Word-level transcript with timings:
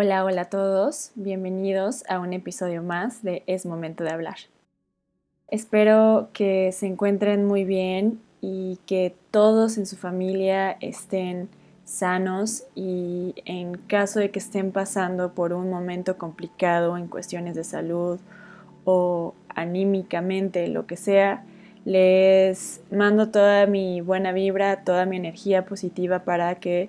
Hola, 0.00 0.24
hola 0.24 0.42
a 0.42 0.44
todos, 0.44 1.10
bienvenidos 1.16 2.04
a 2.08 2.20
un 2.20 2.32
episodio 2.32 2.84
más 2.84 3.24
de 3.24 3.42
Es 3.48 3.66
Momento 3.66 4.04
de 4.04 4.10
Hablar. 4.10 4.36
Espero 5.48 6.28
que 6.32 6.70
se 6.70 6.86
encuentren 6.86 7.44
muy 7.44 7.64
bien 7.64 8.20
y 8.40 8.78
que 8.86 9.16
todos 9.32 9.76
en 9.76 9.86
su 9.86 9.96
familia 9.96 10.76
estén 10.80 11.48
sanos 11.84 12.62
y 12.76 13.34
en 13.44 13.74
caso 13.74 14.20
de 14.20 14.30
que 14.30 14.38
estén 14.38 14.70
pasando 14.70 15.32
por 15.32 15.52
un 15.52 15.68
momento 15.68 16.16
complicado 16.16 16.96
en 16.96 17.08
cuestiones 17.08 17.56
de 17.56 17.64
salud 17.64 18.20
o 18.84 19.34
anímicamente, 19.48 20.68
lo 20.68 20.86
que 20.86 20.96
sea, 20.96 21.44
les 21.84 22.82
mando 22.92 23.30
toda 23.30 23.66
mi 23.66 24.00
buena 24.00 24.30
vibra, 24.30 24.84
toda 24.84 25.06
mi 25.06 25.16
energía 25.16 25.64
positiva 25.64 26.20
para 26.20 26.54
que 26.60 26.88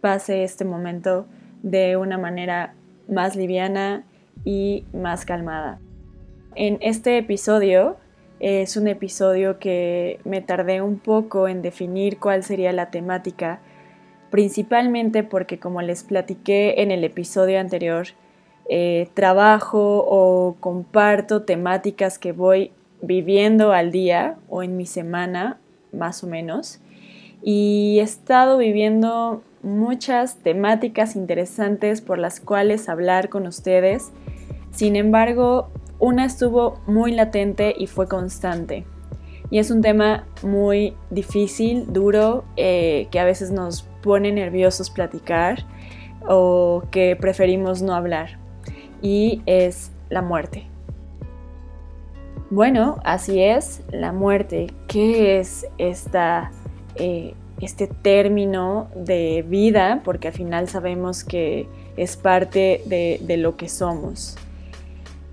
pase 0.00 0.42
este 0.42 0.64
momento 0.64 1.24
de 1.62 1.96
una 1.96 2.18
manera 2.18 2.74
más 3.08 3.36
liviana 3.36 4.04
y 4.44 4.84
más 4.92 5.24
calmada. 5.24 5.78
En 6.54 6.78
este 6.80 7.18
episodio 7.18 7.96
es 8.40 8.76
un 8.76 8.88
episodio 8.88 9.58
que 9.58 10.20
me 10.24 10.40
tardé 10.40 10.80
un 10.82 10.98
poco 10.98 11.48
en 11.48 11.62
definir 11.62 12.18
cuál 12.18 12.44
sería 12.44 12.72
la 12.72 12.90
temática, 12.90 13.60
principalmente 14.30 15.22
porque 15.22 15.58
como 15.58 15.82
les 15.82 16.04
platiqué 16.04 16.82
en 16.82 16.90
el 16.90 17.02
episodio 17.04 17.58
anterior, 17.58 18.08
eh, 18.68 19.08
trabajo 19.14 20.04
o 20.06 20.56
comparto 20.60 21.42
temáticas 21.42 22.18
que 22.18 22.32
voy 22.32 22.72
viviendo 23.00 23.72
al 23.72 23.90
día 23.90 24.36
o 24.48 24.62
en 24.62 24.76
mi 24.76 24.86
semana, 24.86 25.58
más 25.92 26.22
o 26.22 26.26
menos, 26.26 26.80
y 27.42 27.98
he 28.00 28.02
estado 28.02 28.58
viviendo 28.58 29.42
muchas 29.62 30.36
temáticas 30.36 31.16
interesantes 31.16 32.00
por 32.00 32.18
las 32.18 32.40
cuales 32.40 32.88
hablar 32.88 33.28
con 33.28 33.46
ustedes. 33.46 34.10
Sin 34.70 34.96
embargo, 34.96 35.70
una 35.98 36.24
estuvo 36.24 36.80
muy 36.86 37.12
latente 37.12 37.74
y 37.76 37.86
fue 37.86 38.08
constante. 38.08 38.84
Y 39.50 39.58
es 39.58 39.70
un 39.70 39.80
tema 39.80 40.26
muy 40.42 40.94
difícil, 41.10 41.92
duro, 41.92 42.44
eh, 42.56 43.08
que 43.10 43.18
a 43.18 43.24
veces 43.24 43.50
nos 43.50 43.82
pone 44.02 44.30
nerviosos 44.30 44.90
platicar 44.90 45.64
o 46.26 46.82
que 46.90 47.16
preferimos 47.16 47.82
no 47.82 47.94
hablar. 47.94 48.38
Y 49.00 49.42
es 49.46 49.90
la 50.10 50.22
muerte. 50.22 50.66
Bueno, 52.50 52.98
así 53.04 53.42
es, 53.42 53.82
la 53.90 54.12
muerte. 54.12 54.68
¿Qué 54.86 55.38
es 55.38 55.66
esta 55.78 56.50
eh, 56.96 57.34
este 57.60 57.86
término 57.86 58.88
de 58.94 59.44
vida, 59.46 60.00
porque 60.04 60.28
al 60.28 60.34
final 60.34 60.68
sabemos 60.68 61.24
que 61.24 61.66
es 61.96 62.16
parte 62.16 62.82
de, 62.86 63.36
lo 63.36 63.56
que 63.56 63.68
somos. 63.68 64.36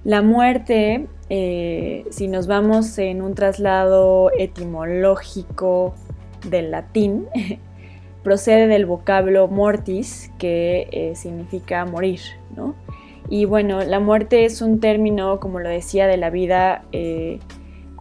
La 0.03 0.21
muerte, 0.21 1.07
eh, 1.29 2.05
si 2.09 2.27
nos 2.27 2.47
vamos 2.47 2.97
en 2.97 3.21
un 3.21 3.35
traslado 3.35 4.31
etimológico 4.37 5.93
del 6.49 6.71
latín, 6.71 7.27
procede 8.23 8.67
del 8.67 8.87
vocablo 8.87 9.47
mortis, 9.47 10.31
que 10.39 10.87
eh, 10.91 11.15
significa 11.15 11.85
morir, 11.85 12.21
Y 13.29 13.45
bueno, 13.45 13.83
la 13.83 13.99
muerte 13.99 14.45
es 14.45 14.61
un 14.61 14.79
término, 14.79 15.39
como 15.39 15.59
lo 15.59 15.69
decía, 15.69 16.07
de 16.07 16.17
la 16.17 16.31
vida 16.31 16.85
eh, 16.91 17.39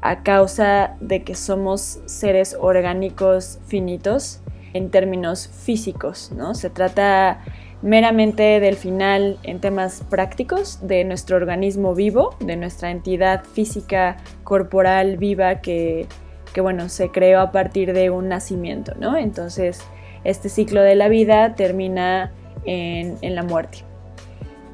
a 0.04 0.22
causa 0.22 0.96
de 1.00 1.24
que 1.24 1.34
somos 1.34 2.00
seres 2.04 2.54
orgánicos 2.60 3.58
finitos 3.66 4.42
en 4.74 4.90
términos 4.90 5.48
físicos, 5.48 6.30
¿no? 6.36 6.54
Se 6.54 6.68
trata 6.68 7.40
meramente 7.80 8.60
del 8.60 8.76
final 8.76 9.38
en 9.44 9.60
temas 9.60 10.04
prácticos 10.10 10.86
de 10.86 11.04
nuestro 11.04 11.38
organismo 11.38 11.94
vivo, 11.94 12.36
de 12.40 12.56
nuestra 12.56 12.90
entidad 12.90 13.44
física 13.44 14.18
corporal 14.42 15.16
viva 15.16 15.62
que, 15.62 16.06
bueno, 16.54 16.90
se 16.90 17.08
creó 17.08 17.40
a 17.40 17.50
partir 17.50 17.94
de 17.94 18.10
un 18.10 18.28
nacimiento, 18.28 18.92
¿no? 18.98 19.16
Entonces, 19.16 19.80
este 20.22 20.50
ciclo 20.50 20.82
de 20.82 20.96
la 20.96 21.08
vida 21.08 21.54
termina 21.54 22.30
en 22.66 23.34
la 23.34 23.42
muerte. 23.42 23.84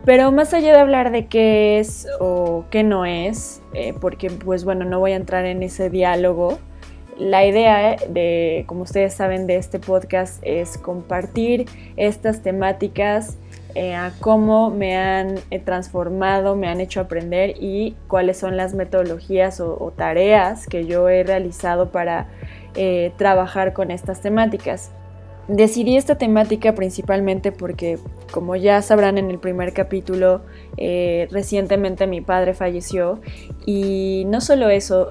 Pero 0.05 0.33
más 0.33 0.55
allá 0.55 0.73
de 0.73 0.81
hablar 0.81 1.11
de 1.11 1.27
qué 1.27 1.79
es 1.79 2.07
o 2.21 2.65
qué 2.71 2.83
no 2.83 3.05
es, 3.05 3.61
eh, 3.75 3.95
porque 4.01 4.31
pues 4.31 4.65
bueno, 4.65 4.85
no 4.85 4.99
voy 4.99 5.13
a 5.13 5.17
entrar 5.17 5.45
en 5.45 5.63
ese 5.63 5.91
diálogo, 5.91 6.59
la 7.19 7.45
idea 7.45 7.97
de, 8.09 8.65
como 8.67 8.85
ustedes 8.85 9.13
saben, 9.13 9.47
de 9.47 9.57
este 9.57 9.79
podcast 9.79 10.43
es 10.43 10.79
compartir 10.79 11.67
estas 11.99 12.43
temáticas, 12.43 13.37
eh, 13.75 13.95
cómo 14.21 14.71
me 14.71 14.97
han 14.97 15.39
eh, 15.51 15.59
transformado, 15.59 16.57
me 16.57 16.67
han 16.69 16.81
hecho 16.81 17.01
aprender 17.01 17.57
y 17.61 17.95
cuáles 18.09 18.39
son 18.39 18.57
las 18.57 18.73
metodologías 18.73 19.61
o, 19.61 19.93
tareas 19.95 20.67
que 20.67 20.87
yo 20.87 21.11
he 21.11 21.25
realizado 21.25 21.91
para 21.91 22.29
trabajar 23.19 23.75
con 23.75 23.91
estas 23.91 24.23
temáticas. 24.23 24.93
Decidí 25.53 25.97
esta 25.97 26.17
temática 26.17 26.77
principalmente 26.77 27.51
porque, 27.51 27.99
como 28.31 28.55
ya 28.55 28.83
sabrán 28.83 29.19
en 29.19 29.33
el 29.33 29.41
primer 29.41 29.73
capítulo, 29.73 30.43
eh, 30.77 31.27
recientemente 31.33 32.07
mi 32.07 32.21
padre 32.21 32.55
falleció 32.55 33.21
y 33.67 34.23
no 34.29 34.41
solo 34.41 34.69
eso, 34.69 35.11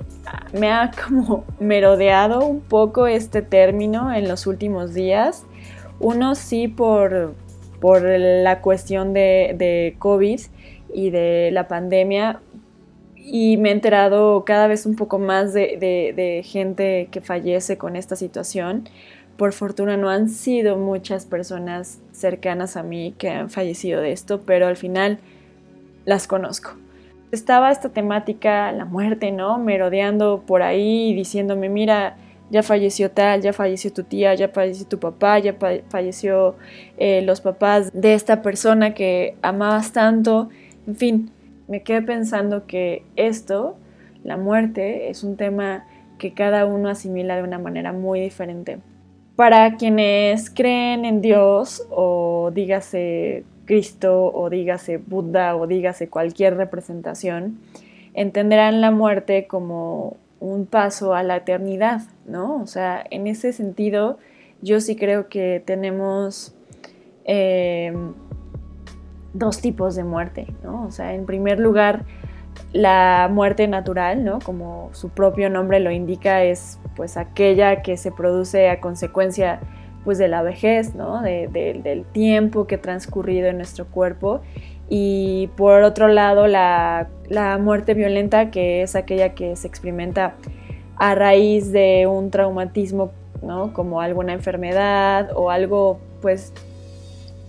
me 0.54 0.72
ha 0.72 0.92
como 1.08 1.44
merodeado 1.60 2.46
un 2.46 2.62
poco 2.62 3.06
este 3.06 3.42
término 3.42 4.14
en 4.14 4.30
los 4.30 4.48
últimos 4.48 4.94
días. 4.94 5.46
Uno 6.00 6.36
sí 6.36 6.70
por, 6.70 7.36
por 7.82 8.04
la 8.04 8.62
cuestión 8.62 9.12
de, 9.12 9.98
COVID 10.00 10.40
y 10.94 11.10
de 11.10 11.50
la 11.52 11.68
pandemia, 11.68 12.40
y 13.18 13.58
me 13.58 13.70
he 13.70 13.72
enterado 13.74 14.46
cada 14.46 14.68
vez 14.68 14.86
un 14.86 14.96
poco 14.96 15.20
más 15.20 15.54
de, 15.54 15.78
de, 16.16 16.44
gente 16.44 17.10
que 17.12 17.20
fallece 17.20 17.78
con 17.78 17.98
esta 17.98 18.16
situación 18.16 18.88
por 19.40 19.54
fortuna 19.54 19.96
no 19.96 20.10
han 20.10 20.28
sido 20.28 20.76
muchas 20.76 21.26
personas 21.26 22.02
cercanas 22.12 22.76
a 22.76 22.84
mí 22.84 23.16
que 23.18 23.30
han 23.30 23.50
fallecido 23.50 24.02
de 24.02 24.12
esto, 24.12 24.42
pero 24.42 24.68
al 24.68 24.76
final 24.76 25.18
las 26.04 26.28
conozco. 26.28 26.72
Estaba 27.32 27.72
esta 27.72 27.88
temática, 27.88 28.70
la 28.74 28.84
muerte, 28.84 29.32
¿no? 29.32 29.58
Merodeando 29.58 30.44
por 30.46 30.62
ahí, 30.62 31.14
diciéndome, 31.14 31.70
mira, 31.70 32.18
ya 32.50 32.64
falleció 32.64 33.12
tal, 33.12 33.42
ya 33.42 33.54
falleció 33.54 33.94
tu 33.94 34.04
tía, 34.04 34.36
ya 34.36 34.50
falleció 34.50 34.86
tu 34.86 35.00
papá, 35.00 35.40
ya 35.40 35.56
falleció 35.88 36.58
eh, 36.98 37.22
los 37.22 37.40
papás 37.40 37.92
de 37.94 38.16
esta 38.16 38.42
persona 38.42 38.94
que 38.94 39.38
amabas 39.42 39.94
tanto. 39.94 40.50
En 40.86 40.98
fin, 40.98 41.32
me 41.70 41.82
quedé 41.84 42.02
pensando 42.02 42.66
que 42.68 43.04
esto, 43.16 43.78
la 44.26 44.36
muerte, 44.36 45.10
es 45.10 45.24
un 45.24 45.38
tema 45.38 45.86
que 46.18 46.34
cada 46.34 46.66
uno 46.66 46.90
asimila 46.90 47.38
de 47.38 47.44
una 47.44 47.58
manera 47.58 47.94
muy 47.94 48.20
diferente. 48.20 48.80
Para 49.40 49.78
quienes 49.78 50.50
creen 50.50 51.06
en 51.06 51.22
Dios 51.22 51.88
o 51.92 52.52
dígase 52.54 53.46
Cristo 53.64 54.26
o 54.34 54.50
dígase 54.50 54.98
Buda 54.98 55.56
o 55.56 55.66
dígase 55.66 56.10
cualquier 56.10 56.58
representación, 56.58 57.58
entenderán 58.14 58.82
la 58.82 58.92
muerte 58.92 59.48
como 59.48 60.18
un 60.42 60.66
paso 60.66 61.14
a 61.14 61.24
la 61.24 61.38
eternidad, 61.38 62.02
¿no? 62.26 62.62
O 62.62 62.68
sea, 62.68 63.02
en 63.12 63.28
ese 63.28 63.54
sentido, 63.54 64.18
yo 64.62 64.82
sí 64.82 64.98
creo 64.98 65.30
que 65.30 65.64
tenemos 65.66 66.54
eh, 67.24 67.94
dos 69.32 69.62
tipos 69.62 69.96
de 69.96 70.04
muerte, 70.04 70.48
¿no? 70.66 70.86
O 70.86 70.92
sea, 70.92 71.14
en 71.14 71.26
primer 71.26 71.62
lugar, 71.62 72.04
la 72.74 73.30
muerte 73.32 73.68
natural, 73.68 74.24
¿no? 74.24 74.40
Como 74.40 74.90
su 74.94 75.10
propio 75.10 75.50
nombre 75.50 75.80
lo 75.80 75.92
indica, 75.92 76.44
es 76.44 76.80
pues 76.96 77.18
aquella 77.18 77.82
que 77.82 77.98
se 77.98 78.12
produce 78.12 78.70
a 78.70 78.80
consecuencia 78.80 79.60
pues 80.04 80.18
de 80.18 80.28
la 80.28 80.42
vejez, 80.42 80.96
¿no? 80.96 81.22
del 81.22 82.06
tiempo 82.12 82.68
que 82.68 82.76
ha 82.76 82.82
transcurrido 82.82 83.48
en 83.48 83.58
nuestro 83.58 83.86
cuerpo. 83.88 84.42
Y 84.88 85.50
por 85.56 85.84
otro 85.84 86.08
lado, 86.08 86.48
la, 86.48 87.10
la 87.28 87.58
muerte 87.58 87.94
violenta, 87.94 88.50
que 88.50 88.82
es 88.82 88.96
aquella 88.96 89.36
que 89.36 89.56
se 89.56 89.68
experimenta 89.68 90.36
a 90.96 91.16
raíz 91.16 91.72
de 91.72 92.08
un 92.08 92.32
traumatismo, 92.32 93.12
¿no? 93.44 93.72
Como 93.74 94.02
alguna 94.02 94.34
enfermedad 94.34 95.30
o 95.36 95.52
algo 95.52 96.00
pues 96.22 96.54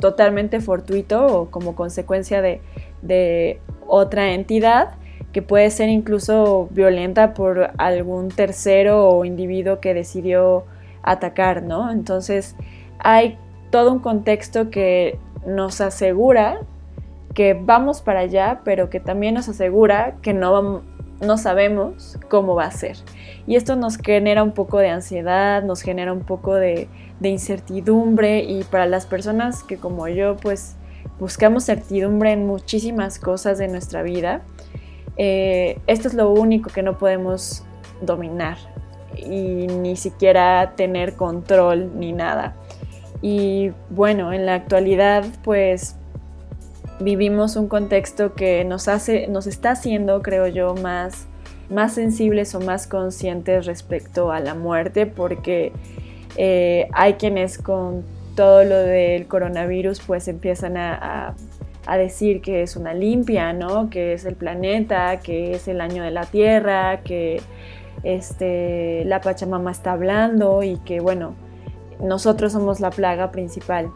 totalmente 0.01 0.61
fortuito 0.61 1.27
o 1.27 1.51
como 1.51 1.75
consecuencia 1.75 2.43
de, 2.43 2.61
de 3.03 3.61
otra 3.87 4.33
entidad 4.33 4.91
que 5.33 5.43
puede 5.43 5.71
ser 5.71 5.89
incluso 5.89 6.69
violenta 6.71 7.35
por 7.35 7.71
algún 7.79 8.29
tercero 8.29 9.09
o 9.09 9.25
individuo 9.25 9.81
que 9.81 9.95
decidió 9.95 10.65
atacar, 11.03 11.63
¿no? 11.63 11.91
Entonces 11.91 12.57
hay 12.99 13.39
todo 13.71 13.93
un 13.93 14.01
contexto 14.01 14.71
que 14.71 15.19
nos 15.47 15.81
asegura 15.81 16.61
que 17.35 17.55
vamos 17.55 18.03
para 18.03 18.21
allá, 18.21 18.61
pero 18.65 18.91
que 18.91 19.01
también 19.01 19.35
nos 19.35 19.49
asegura 19.49 20.17
que 20.21 20.35
no, 20.35 20.83
no 21.21 21.39
sabemos 21.39 22.19
cómo 22.29 22.57
va 22.57 22.65
a 22.65 22.71
ser. 22.73 22.97
Y 23.47 23.57
esto 23.57 23.77
nos 23.77 23.97
genera 23.97 24.43
un 24.43 24.53
poco 24.53 24.79
de 24.79 24.89
ansiedad, 24.89 25.63
nos 25.63 25.83
genera 25.83 26.13
un 26.13 26.21
poco 26.21 26.55
de, 26.55 26.89
de 27.21 27.29
incertidumbre 27.29 28.41
y 28.41 28.65
para 28.65 28.87
las 28.87 29.07
personas 29.07 29.63
que 29.63 29.77
como 29.77 30.09
yo 30.09 30.37
pues 30.37 30.77
buscamos 31.19 31.67
certidumbre 31.67 32.33
en 32.33 32.47
muchísimas 32.47 33.19
cosas 33.19 33.59
de 33.59 33.69
nuestra 33.69 34.03
vida, 34.03 34.43
eh, 35.23 35.79
esto 35.87 36.09
es 36.09 36.15
lo 36.15 36.31
único 36.31 36.71
que 36.71 36.83
no 36.83 36.97
podemos 36.97 37.63
dominar 38.01 38.57
y 39.19 39.67
ni 39.67 39.95
siquiera 39.95 40.73
tener 40.77 41.15
control 41.15 41.91
ni 41.99 42.15
nada. 42.15 42.57
Y 43.21 43.73
bueno, 43.91 44.33
en 44.33 44.47
la 44.47 44.55
actualidad 44.55 45.27
pues 45.45 45.97
vivimos 47.01 47.57
un 47.57 47.69
contexto 47.69 48.33
que 48.33 48.65
nos 48.65 48.89
hace, 48.89 49.27
nos 49.27 49.47
está 49.47 49.73
haciendo, 49.73 50.23
creo 50.23 50.47
yo, 50.47 50.75
más, 50.75 51.27
más 51.69 51.93
sensibles 51.93 52.55
o 52.55 52.61
más 52.61 52.87
conscientes 52.87 53.67
respecto 53.67 54.33
a 54.33 54.41
la 54.41 54.55
muerte, 54.55 55.05
porque 55.05 55.75
eh, 56.37 56.89
hay 56.95 57.15
quienes 57.15 57.59
con 57.59 58.05
todo 58.37 58.65
lo 58.65 58.79
del 58.79 59.27
coronavirus 59.27 60.01
pues 60.01 60.29
empiezan 60.29 60.79
a, 60.79 61.35
decir 61.87 62.41
que 62.41 62.63
es 62.63 62.77
una 62.77 62.95
limpia, 62.95 63.53
¿no? 63.53 63.91
Que 63.91 64.13
es 64.13 64.25
el 64.25 64.35
planeta, 64.35 65.21
que 65.21 65.55
es 65.55 65.69
el 65.69 65.81
año 65.81 66.03
de 66.03 66.11
la 66.11 66.25
Tierra, 66.27 67.01
que 67.03 67.41
este, 68.03 69.05
la 69.05 69.21
Pachamama 69.21 69.71
está 69.71 69.93
hablando 69.93 70.63
y 70.63 70.77
que 70.79 71.01
bueno, 71.01 71.35
nosotros 72.01 72.53
somos 72.53 72.81
la 72.81 72.91
plaga 72.91 73.31
principal. 73.31 73.91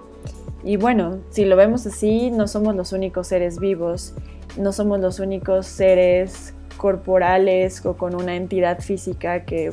Y 0.63 0.77
bueno, 0.77 1.19
si 1.31 1.45
lo 1.45 1.57
vemos 1.57 1.87
así, 1.87 2.31
no 2.31 2.49
somos 2.49 2.75
los 2.75 2.93
únicos 2.93 3.29
seres 3.29 3.59
vivos, 3.59 4.15
no 4.57 4.73
somos 4.73 5.01
los 5.01 5.21
únicos 5.21 5.67
seres 5.67 6.55
corporales 6.77 7.85
o 7.85 7.97
con 7.97 8.15
una 8.15 8.35
entidad 8.35 8.81
física 8.81 9.45
que 9.45 9.73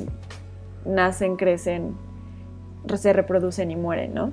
nacen, 0.85 1.37
crecen, 1.37 1.95
se 2.95 3.13
reproducen 3.13 3.71
y 3.71 3.75
mueren, 3.75 4.13
¿no? 4.13 4.31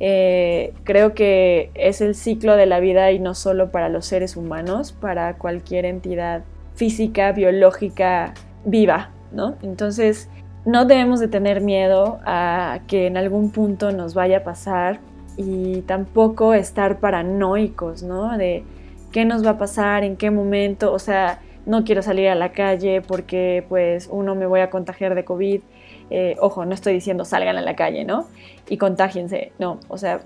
Eh, 0.00 0.72
creo 0.84 1.14
que 1.14 1.70
es 1.74 2.00
el 2.00 2.14
ciclo 2.14 2.56
de 2.56 2.66
la 2.66 2.80
vida 2.80 3.12
y 3.12 3.18
no 3.18 3.34
solo 3.34 3.70
para 3.70 3.88
los 3.88 4.06
seres 4.06 4.36
humanos, 4.36 4.92
para 4.92 5.36
cualquier 5.36 5.84
entidad 5.84 6.42
física, 6.74 7.32
biológica, 7.32 8.34
viva, 8.64 9.10
¿no? 9.32 9.56
Entonces, 9.62 10.28
no 10.64 10.84
debemos 10.84 11.20
de 11.20 11.28
tener 11.28 11.60
miedo 11.60 12.18
a 12.24 12.80
que 12.88 13.06
en 13.06 13.16
algún 13.16 13.50
punto 13.50 13.92
nos 13.92 14.14
vaya 14.14 14.38
a 14.38 14.44
pasar 14.44 15.00
y 15.36 15.82
tampoco 15.82 16.54
estar 16.54 17.00
paranoicos, 17.00 18.02
¿no? 18.02 18.36
De 18.36 18.64
qué 19.12 19.24
nos 19.24 19.44
va 19.44 19.50
a 19.50 19.58
pasar, 19.58 20.04
en 20.04 20.16
qué 20.16 20.30
momento, 20.30 20.92
o 20.92 20.98
sea, 20.98 21.40
no 21.66 21.84
quiero 21.84 22.02
salir 22.02 22.28
a 22.28 22.34
la 22.34 22.52
calle 22.52 23.00
porque 23.00 23.64
pues 23.68 24.08
uno 24.10 24.34
me 24.34 24.46
voy 24.46 24.60
a 24.60 24.70
contagiar 24.70 25.14
de 25.14 25.24
COVID. 25.24 25.60
Eh, 26.10 26.36
ojo, 26.40 26.64
no 26.64 26.74
estoy 26.74 26.94
diciendo 26.94 27.24
salgan 27.24 27.56
a 27.56 27.62
la 27.62 27.76
calle, 27.76 28.04
¿no? 28.04 28.26
Y 28.68 28.78
contágiense, 28.78 29.52
no, 29.58 29.80
o 29.88 29.98
sea, 29.98 30.20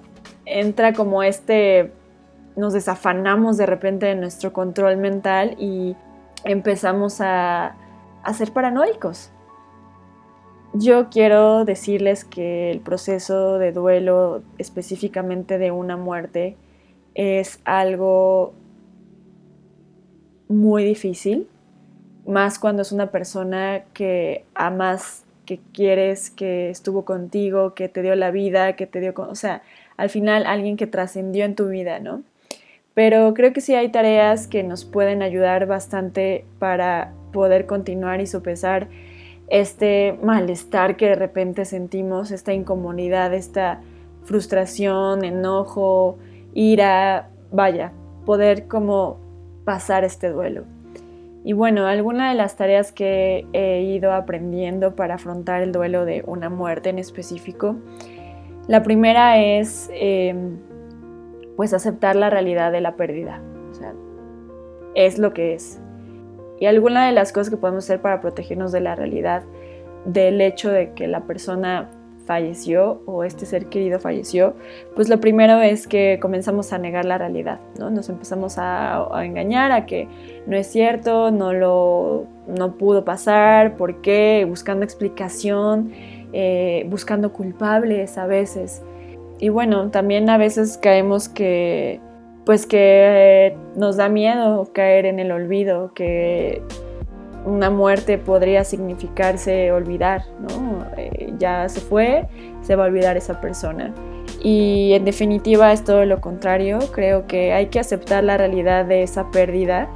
entra 0.45 0.93
como 0.93 1.23
este, 1.23 1.93
nos 2.57 2.73
desafanamos 2.73 3.57
de 3.57 3.67
repente 3.67 4.07
de 4.07 4.15
nuestro 4.15 4.53
control 4.53 4.97
mental 4.97 5.57
y 5.59 5.97
empezamos 6.45 7.21
a, 7.21 7.77
a 8.23 8.35
ser 8.35 8.53
paranoicos, 8.53 9.31
yo 10.75 11.09
quiero 11.09 11.65
decirles 11.65 12.25
que 12.25 12.71
el 12.71 12.81
proceso 12.81 13.59
de 13.59 13.73
duelo, 13.73 14.43
específicamente 14.59 15.59
de 15.59 15.71
una 15.71 15.97
muerte, 15.97 16.57
es 17.15 17.61
algo 17.65 18.53
muy 20.49 20.85
difícil, 20.85 21.49
más 22.27 22.59
cuando 22.59 22.83
es 22.83 22.93
una 22.93 23.11
persona 23.11 23.85
que 23.95 24.45
amas, 24.55 25.25
que 25.49 25.61
quieres, 25.73 26.29
que 26.31 26.69
estuvo 26.69 27.07
contigo, 27.07 27.73
que 27.73 27.89
te 27.89 28.03
dio 28.03 28.15
la 28.17 28.31
vida, 28.31 28.77
que 28.77 28.87
te 28.87 29.01
dio, 29.01 29.15
o 29.17 29.35
sea, 29.35 29.63
al 29.97 30.11
final 30.11 30.45
alguien 30.47 30.77
que 30.77 30.87
trascendió 30.87 31.47
en 31.47 31.55
tu 31.55 31.69
vida, 31.69 32.01
¿no? 32.01 32.23
Pero 32.93 33.33
creo 33.33 33.55
que 33.55 33.63
sí 33.63 33.75
hay 33.75 33.89
tareas 33.89 34.47
que 34.47 34.63
nos 34.63 34.85
pueden 34.85 35.23
ayudar 35.23 35.67
bastante 35.67 36.45
para 36.59 37.15
poder 37.33 37.65
continuar 37.65 38.21
y 38.21 38.27
sopesar 38.27 38.89
este 39.49 40.19
malestar 40.23 40.99
que 40.99 41.07
de 41.07 41.15
repente 41.15 41.65
sentimos, 41.65 42.31
esta 42.31 42.53
incomodidad, 42.53 43.33
esta 43.33 43.81
frustración, 44.25 45.25
enojo, 45.25 46.19
ira, 46.53 47.31
vaya, 47.51 47.93
poder 48.27 48.69
como 48.69 49.17
pasar 49.65 50.05
este 50.05 50.29
duelo. 50.29 50.65
Y 51.49 51.55
bueno, 51.55 51.87
alguna 51.87 52.29
de 52.29 52.35
las 52.35 52.57
tareas 52.57 52.93
que 52.93 53.47
he 53.55 53.81
ido 53.81 54.13
aprendiendo 54.13 54.95
para 54.95 55.15
afrontar 55.15 55.63
el 55.63 55.73
duelo 55.73 56.05
de 56.05 56.23
una 56.27 56.51
muerte 56.51 56.91
en 56.91 56.99
específico, 56.99 57.75
la 58.67 58.83
primera 58.83 59.39
es 59.39 59.89
em, 59.95 60.59
pues 61.57 61.73
aceptar 61.73 62.17
la 62.17 62.29
realidad 62.29 62.71
de 62.71 62.83
la 62.83 62.97
pérdida. 62.97 63.41
O 63.71 63.75
sea, 63.75 63.95
es 64.95 65.19
lo 65.19 65.33
que 65.33 65.55
es. 65.55 65.81
Y 66.61 66.67
alguna 66.67 67.07
de 67.07 67.13
las 67.13 67.33
cosas 67.33 67.49
que 67.49 67.57
podemos 67.57 67.85
hacer 67.85 68.03
para 68.03 68.21
protegernos 68.21 68.71
de 68.71 68.81
la 68.81 68.95
realidad 68.95 69.43
del 70.05 70.43
hecho 70.43 70.71
de 70.71 70.93
que 70.93 71.07
la 71.07 71.23
persona 71.23 71.89
falleció 72.29 73.01
o 73.07 73.25
este 73.25 73.47
ser 73.47 73.67
querido 73.67 73.99
falleció, 73.99 74.55
pues 74.95 75.09
lo 75.09 75.19
primero 75.19 75.63
es 75.63 75.89
que 75.89 76.19
comenzamos 76.21 76.75
a 76.75 76.79
negar 76.79 77.07
la 77.07 77.17
realidad, 77.17 77.59
¿no? 77.79 77.89
Nos 77.89 78.11
empezamos 78.11 78.57
a, 78.59 79.09
engañar 79.25 79.73
a 79.73 79.87
que 79.87 80.07
no 80.47 80.55
es 80.55 80.67
cierto, 80.67 81.31
no 81.31 81.55
lo 81.55 82.27
no 82.47 82.77
pudo 82.77 83.05
pasar, 83.05 83.77
¿por 83.77 84.03
qué? 84.03 84.47
Buscando 84.47 84.85
explicación, 84.85 85.91
eh, 86.35 86.87
buscando 86.91 87.33
culpables 87.33 88.19
a 88.19 88.27
veces. 88.27 88.83
Y 89.41 89.49
bueno, 89.49 89.91
también 89.91 90.29
a 90.29 90.37
veces 90.37 90.77
caemos 90.77 91.31
que 91.31 92.01
pues 92.45 92.67
que 92.67 93.57
nos 93.75 93.97
da 93.97 94.09
miedo 94.09 94.71
caer 94.75 95.07
en 95.07 95.19
el 95.19 95.33
olvido, 95.33 95.93
que 95.95 96.63
una 97.45 97.71
muerte 97.71 98.19
podría 98.19 98.65
significarse 98.65 99.73
olvidar, 99.73 100.25
¿no? 100.41 100.87
Eh, 100.97 101.33
ya 101.39 101.69
se 101.69 101.81
fue, 101.81 102.27
se 102.63 102.77
va 102.77 102.85
a 102.85 102.87
olvidar 102.89 103.17
esa 103.17 103.41
persona. 103.41 103.95
Y 104.43 104.93
en 104.93 105.05
definitiva 105.05 105.73
es 105.73 105.85
todo 105.85 106.05
lo 106.05 106.21
contrario, 106.21 106.79
creo 106.93 107.27
que 107.27 107.53
hay 107.53 107.67
que 107.67 107.81
aceptar 107.81 108.23
la 108.25 108.37
realidad 108.37 108.85
de 108.85 109.03
esa 109.03 109.31
pérdida 109.31 109.89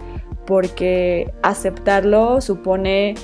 porque 0.46 1.32
aceptarlo 1.42 2.40
supone 2.40 3.14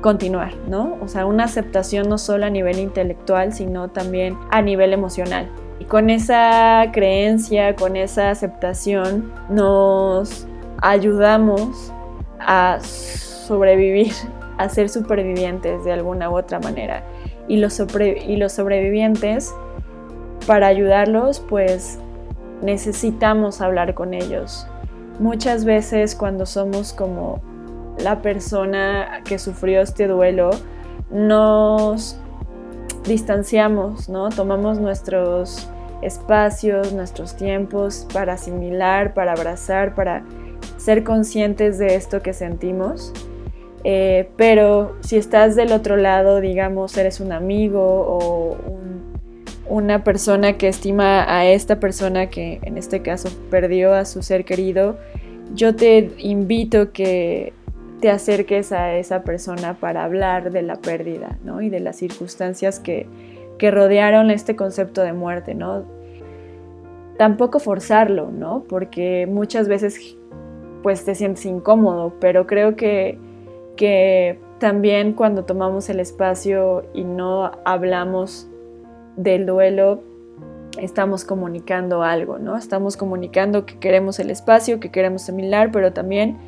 continuar, 0.00 0.54
¿no? 0.68 0.98
O 1.00 1.08
sea, 1.08 1.26
una 1.26 1.44
aceptación 1.44 2.08
no 2.08 2.18
solo 2.18 2.46
a 2.46 2.50
nivel 2.50 2.78
intelectual, 2.78 3.52
sino 3.52 3.88
también 3.88 4.36
a 4.50 4.62
nivel 4.62 4.92
emocional. 4.92 5.48
Y 5.78 5.84
con 5.84 6.10
esa 6.10 6.90
creencia, 6.92 7.74
con 7.76 7.96
esa 7.96 8.30
aceptación, 8.30 9.32
nos 9.48 10.46
ayudamos 10.82 11.92
a 12.40 12.78
sobrevivir, 12.80 14.12
a 14.58 14.68
ser 14.68 14.88
supervivientes 14.88 15.84
de 15.84 15.92
alguna 15.92 16.30
u 16.30 16.36
otra 16.36 16.58
manera. 16.60 17.02
Y 17.48 17.56
los, 17.56 17.80
y 18.26 18.36
los 18.36 18.52
sobrevivientes, 18.52 19.54
para 20.46 20.68
ayudarlos, 20.68 21.40
pues 21.40 21.98
necesitamos 22.62 23.60
hablar 23.60 23.94
con 23.94 24.14
ellos. 24.14 24.66
Muchas 25.18 25.64
veces 25.64 26.14
cuando 26.14 26.46
somos 26.46 26.92
como 26.92 27.40
la 27.98 28.22
persona 28.22 29.20
que 29.24 29.38
sufrió 29.38 29.82
este 29.82 30.06
duelo, 30.06 30.50
nos 31.10 32.16
distanciamos, 33.04 34.08
¿no? 34.08 34.28
Tomamos 34.30 34.78
nuestros 34.78 35.68
espacios, 36.02 36.92
nuestros 36.92 37.36
tiempos 37.36 38.06
para 38.12 38.34
asimilar, 38.34 39.12
para 39.12 39.32
abrazar, 39.32 39.94
para 39.94 40.22
ser 40.80 41.04
conscientes 41.04 41.78
de 41.78 41.94
esto 41.94 42.22
que 42.22 42.32
sentimos. 42.32 43.12
Eh, 43.84 44.30
pero 44.36 44.96
si 45.00 45.16
estás 45.16 45.54
del 45.56 45.72
otro 45.72 45.96
lado, 45.96 46.40
digamos, 46.40 46.96
eres 46.96 47.20
un 47.20 47.32
amigo 47.32 47.82
o 47.82 48.56
una 49.68 50.02
persona 50.02 50.58
que 50.58 50.68
estima 50.68 51.24
a 51.32 51.46
esta 51.46 51.78
persona 51.78 52.28
que 52.28 52.58
en 52.62 52.76
este 52.76 53.02
caso 53.02 53.28
perdió 53.50 53.94
a 53.94 54.04
su 54.04 54.22
ser 54.22 54.44
querido, 54.44 54.98
yo 55.54 55.76
te 55.76 56.10
invito 56.18 56.92
que 56.92 57.52
te 58.00 58.10
acerques 58.10 58.72
a 58.72 58.94
esa 58.94 59.22
persona 59.22 59.74
para 59.74 60.04
hablar 60.04 60.50
de 60.50 60.62
la 60.62 60.76
pérdida 60.76 61.38
¿no? 61.44 61.60
y 61.60 61.68
de 61.68 61.80
las 61.80 61.96
circunstancias 61.96 62.80
que, 62.80 63.06
que 63.58 63.70
rodearon 63.70 64.30
este 64.30 64.56
concepto 64.56 65.02
de 65.02 65.12
muerte, 65.12 65.54
¿no? 65.54 65.84
Tampoco 67.18 67.58
forzarlo, 67.58 68.30
¿no? 68.30 68.64
Porque 68.66 69.28
muchas 69.30 69.68
veces 69.68 70.16
pues 70.82 71.04
te 71.04 71.14
sientes 71.14 71.44
incómodo, 71.46 72.14
pero 72.20 72.46
creo 72.46 72.76
que, 72.76 73.18
que 73.76 74.38
también 74.58 75.12
cuando 75.12 75.44
tomamos 75.44 75.88
el 75.90 76.00
espacio 76.00 76.84
y 76.94 77.04
no 77.04 77.50
hablamos 77.64 78.48
del 79.16 79.46
duelo, 79.46 80.02
estamos 80.78 81.24
comunicando 81.24 82.02
algo, 82.02 82.38
¿no? 82.38 82.56
Estamos 82.56 82.96
comunicando 82.96 83.66
que 83.66 83.78
queremos 83.78 84.18
el 84.20 84.30
espacio, 84.30 84.80
que 84.80 84.90
queremos 84.90 85.22
similar, 85.22 85.70
pero 85.72 85.92
también 85.92 86.38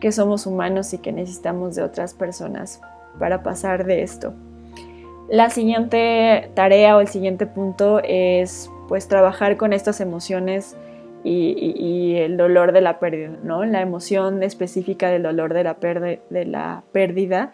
que 0.00 0.12
somos 0.12 0.46
humanos 0.46 0.92
y 0.92 0.98
que 0.98 1.12
necesitamos 1.12 1.76
de 1.76 1.82
otras 1.82 2.12
personas 2.14 2.80
para 3.18 3.42
pasar 3.42 3.84
de 3.84 4.02
esto. 4.02 4.34
La 5.28 5.48
siguiente 5.48 6.50
tarea 6.54 6.96
o 6.96 7.00
el 7.00 7.08
siguiente 7.08 7.46
punto 7.46 8.00
es 8.02 8.68
pues 8.88 9.08
trabajar 9.08 9.56
con 9.56 9.72
estas 9.72 10.00
emociones 10.00 10.76
y, 11.24 12.16
el 12.16 12.36
dolor 12.36 12.72
de 12.72 12.80
la 12.80 12.98
pérdida, 12.98 13.30
¿no? 13.42 13.64
La 13.64 13.80
emoción 13.80 14.42
específica 14.42 15.10
del 15.10 15.22
dolor 15.22 15.54
de 15.54 15.64
la, 15.64 15.76
de 16.30 16.44
la 16.44 16.82
pérdida 16.92 17.52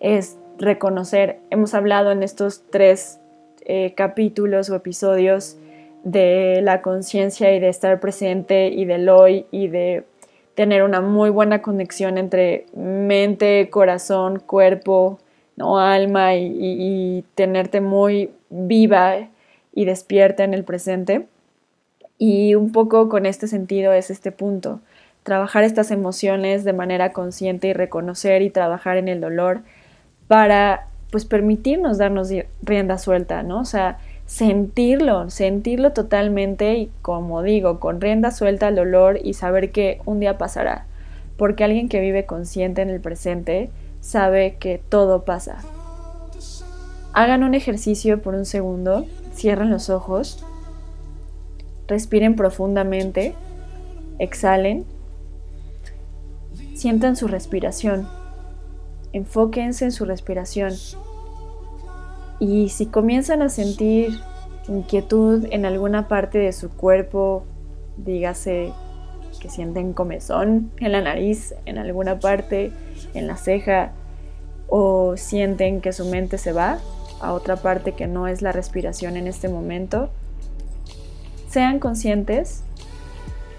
es 0.00 0.38
reconocer, 0.58 1.38
hemos 1.50 1.74
hablado 1.74 2.10
en 2.10 2.22
estos 2.22 2.62
tres 2.70 3.20
eh, 3.64 3.94
capítulos 3.94 4.70
o 4.70 4.76
episodios 4.76 5.56
de 6.04 6.60
la 6.62 6.82
conciencia 6.82 7.54
y 7.54 7.60
de 7.60 7.68
estar 7.68 8.00
presente 8.00 8.68
y 8.68 8.84
del 8.84 9.08
hoy 9.08 9.46
y 9.50 9.68
de 9.68 10.04
tener 10.54 10.82
una 10.82 11.00
muy 11.00 11.30
buena 11.30 11.62
conexión 11.62 12.18
entre 12.18 12.66
mente, 12.74 13.68
corazón, 13.70 14.40
cuerpo, 14.40 15.18
¿no? 15.56 15.78
alma 15.78 16.34
y, 16.34 16.56
y 16.58 17.24
tenerte 17.34 17.80
muy 17.80 18.30
viva 18.50 19.28
y 19.74 19.84
despierta 19.84 20.44
en 20.44 20.54
el 20.54 20.64
presente. 20.64 21.26
Y 22.18 22.56
un 22.56 22.72
poco 22.72 23.08
con 23.08 23.26
este 23.26 23.46
sentido 23.46 23.92
es 23.92 24.10
este 24.10 24.32
punto, 24.32 24.80
trabajar 25.22 25.62
estas 25.62 25.92
emociones 25.92 26.64
de 26.64 26.72
manera 26.72 27.12
consciente 27.12 27.68
y 27.68 27.72
reconocer 27.72 28.42
y 28.42 28.50
trabajar 28.50 28.96
en 28.96 29.06
el 29.08 29.20
dolor 29.20 29.60
para 30.26 30.88
pues 31.10 31.24
permitirnos 31.24 31.96
darnos 31.96 32.30
rienda 32.62 32.98
suelta, 32.98 33.42
¿no? 33.42 33.60
O 33.60 33.64
sea, 33.64 33.98
sentirlo, 34.26 35.30
sentirlo 35.30 35.92
totalmente 35.92 36.76
y 36.76 36.90
como 37.02 37.42
digo, 37.42 37.80
con 37.80 38.00
rienda 38.00 38.30
suelta 38.30 38.66
al 38.66 38.76
dolor 38.76 39.18
y 39.22 39.34
saber 39.34 39.70
que 39.70 40.00
un 40.04 40.20
día 40.20 40.36
pasará. 40.36 40.86
Porque 41.36 41.64
alguien 41.64 41.88
que 41.88 42.00
vive 42.00 42.26
consciente 42.26 42.82
en 42.82 42.90
el 42.90 43.00
presente 43.00 43.70
sabe 44.00 44.56
que 44.58 44.80
todo 44.88 45.24
pasa. 45.24 45.58
Hagan 47.14 47.42
un 47.42 47.54
ejercicio 47.54 48.20
por 48.20 48.34
un 48.34 48.44
segundo, 48.44 49.06
cierren 49.32 49.70
los 49.70 49.88
ojos 49.88 50.44
Respiren 51.88 52.36
profundamente, 52.36 53.34
exhalen, 54.18 54.84
sientan 56.74 57.16
su 57.16 57.26
respiración, 57.28 58.08
enfóquense 59.12 59.86
en 59.86 59.92
su 59.92 60.04
respiración. 60.04 60.74
Y 62.38 62.68
si 62.68 62.86
comienzan 62.86 63.42
a 63.42 63.48
sentir 63.48 64.20
inquietud 64.68 65.46
en 65.50 65.64
alguna 65.64 66.08
parte 66.08 66.38
de 66.38 66.52
su 66.52 66.70
cuerpo, 66.70 67.44
dígase 67.96 68.72
que 69.40 69.48
sienten 69.48 69.92
comezón 69.92 70.70
en 70.78 70.92
la 70.92 71.00
nariz, 71.00 71.54
en 71.64 71.78
alguna 71.78 72.20
parte, 72.20 72.72
en 73.14 73.26
la 73.26 73.36
ceja, 73.36 73.92
o 74.68 75.16
sienten 75.16 75.80
que 75.80 75.92
su 75.92 76.04
mente 76.04 76.38
se 76.38 76.52
va 76.52 76.78
a 77.20 77.32
otra 77.32 77.56
parte 77.56 77.92
que 77.92 78.06
no 78.06 78.28
es 78.28 78.42
la 78.42 78.52
respiración 78.52 79.16
en 79.16 79.26
este 79.26 79.48
momento, 79.48 80.10
sean 81.58 81.80
conscientes 81.80 82.62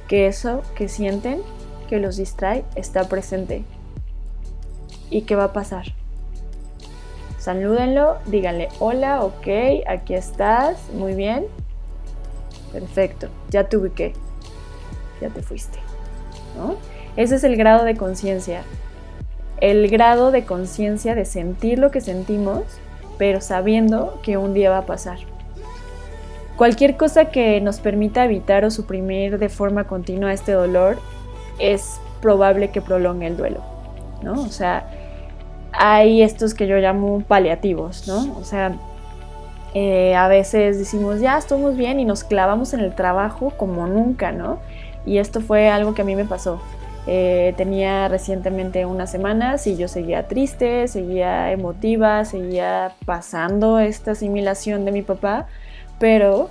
que 0.07 0.27
eso 0.27 0.61
que 0.73 0.87
sienten, 0.87 1.41
que 1.89 1.99
los 1.99 2.15
distrae, 2.15 2.63
está 2.75 3.09
presente 3.09 3.65
y 5.09 5.23
que 5.23 5.35
va 5.35 5.43
a 5.43 5.51
pasar. 5.51 5.87
Salúdenlo, 7.39 8.15
díganle 8.27 8.69
hola, 8.79 9.21
ok, 9.21 9.47
aquí 9.85 10.13
estás, 10.13 10.77
muy 10.93 11.13
bien. 11.13 11.47
Perfecto, 12.71 13.27
ya 13.49 13.65
te 13.65 13.75
ubiqué, 13.75 14.13
ya 15.19 15.27
te 15.27 15.41
fuiste. 15.41 15.79
Ese 17.17 17.35
es 17.35 17.43
el 17.43 17.57
grado 17.57 17.83
de 17.83 17.97
conciencia. 17.97 18.61
El 19.59 19.89
grado 19.89 20.31
de 20.31 20.45
conciencia 20.45 21.15
de 21.15 21.25
sentir 21.25 21.79
lo 21.79 21.91
que 21.91 21.99
sentimos, 21.99 22.63
pero 23.17 23.41
sabiendo 23.41 24.21
que 24.23 24.37
un 24.37 24.53
día 24.53 24.69
va 24.69 24.77
a 24.77 24.85
pasar. 24.85 25.17
Cualquier 26.59 26.97
cosa 26.97 27.31
que 27.31 27.61
nos 27.61 27.79
permita 27.79 28.25
evitar 28.25 28.65
o 28.65 28.69
suprimir 28.69 29.39
de 29.39 29.47
forma 29.47 29.85
continua 29.85 30.33
este 30.33 30.51
dolor 30.51 30.97
es 31.57 32.01
probable 32.21 32.69
que 32.69 32.81
prolongue 32.81 33.27
el 33.27 33.37
duelo, 33.37 33.61
¿no? 34.23 34.41
O 34.41 34.49
sea, 34.49 34.89
hay 35.71 36.21
estos 36.21 36.53
que 36.53 36.67
yo 36.67 36.75
llamo 36.75 37.23
paliativos, 37.25 38.09
¿no? 38.09 38.37
O 38.37 38.43
sea, 38.43 38.73
eh, 39.73 40.17
a 40.17 40.27
veces 40.27 40.77
decimos, 40.77 41.21
ya 41.21 41.37
estamos 41.37 41.77
bien 41.77 42.01
y 42.01 42.03
nos 42.03 42.25
clavamos 42.25 42.73
en 42.73 42.81
el 42.81 42.93
trabajo 42.93 43.53
como 43.55 43.87
nunca, 43.87 44.33
¿no? 44.33 44.59
Y 45.05 45.19
esto 45.19 45.39
fue 45.39 45.69
algo 45.69 45.93
que 45.93 46.01
a 46.01 46.05
mí 46.05 46.17
me 46.17 46.25
pasó. 46.25 46.59
Eh, 47.07 47.53
tenía 47.55 48.09
recientemente 48.09 48.85
unas 48.85 49.09
semanas 49.09 49.65
y 49.65 49.77
yo 49.77 49.87
seguía 49.87 50.27
triste, 50.27 50.89
seguía 50.89 51.53
emotiva, 51.53 52.25
seguía 52.25 52.95
pasando 53.05 53.79
esta 53.79 54.11
asimilación 54.11 54.83
de 54.83 54.91
mi 54.91 55.03
papá 55.03 55.47
pero 55.99 56.49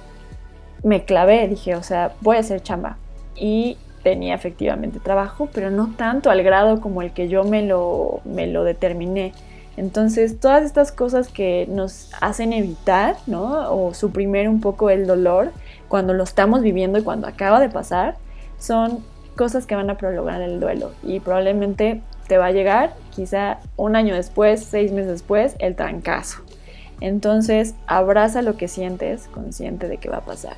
me 0.83 1.05
clavé, 1.05 1.49
dije, 1.49 1.75
o 1.75 1.83
sea, 1.83 2.13
voy 2.21 2.37
a 2.37 2.41
hacer 2.41 2.63
chamba. 2.63 2.99
Y 3.35 3.79
tenía 4.03 4.35
efectivamente 4.35 5.01
trabajo, 5.01 5.49
pero 5.53 5.71
no 5.71 5.95
tanto 5.97 6.31
al 6.31 6.43
grado 6.43 6.81
como 6.81 7.03
el 7.03 7.13
que 7.13 7.29
yo 7.29 7.45
me 7.45 7.63
lo, 7.63 8.21
me 8.25 8.47
lo 8.47 8.65
determiné. 8.65 9.33
Entonces, 9.77 10.41
todas 10.41 10.65
estas 10.65 10.91
cosas 10.91 11.29
que 11.29 11.67
nos 11.71 12.11
hacen 12.21 12.53
evitar, 12.53 13.17
¿no? 13.27 13.71
O 13.73 13.95
suprimir 13.95 14.49
un 14.49 14.61
poco 14.61 14.91
el 14.91 15.07
dolor 15.07 15.53
cuando 15.89 16.15
lo 16.15 16.25
estamos 16.25 16.63
viviendo 16.63 16.99
y 16.99 17.03
cuando 17.03 17.29
acaba 17.29 17.61
de 17.61 17.69
pasar, 17.69 18.17
son 18.59 19.05
cosas 19.37 19.67
que 19.67 19.77
van 19.77 19.89
a 19.89 19.97
prolongar 19.97 20.43
el 20.43 20.59
duelo. 20.59 20.91
Y 21.05 21.21
probablemente 21.21 22.03
te 22.27 22.39
va 22.39 22.47
a 22.47 22.51
llegar, 22.51 22.95
quizá 23.15 23.61
un 23.77 23.95
año 23.95 24.15
después, 24.15 24.65
seis 24.65 24.91
meses 24.91 25.13
después, 25.13 25.55
el 25.61 25.77
trancazo. 25.77 26.43
Entonces, 27.01 27.75
abraza 27.87 28.43
lo 28.43 28.57
que 28.57 28.69
sientes, 28.69 29.29
consciente 29.29 29.89
de 29.89 29.99
que 29.99 30.09
va 30.09 30.19
a 30.19 30.25
pasar. 30.25 30.57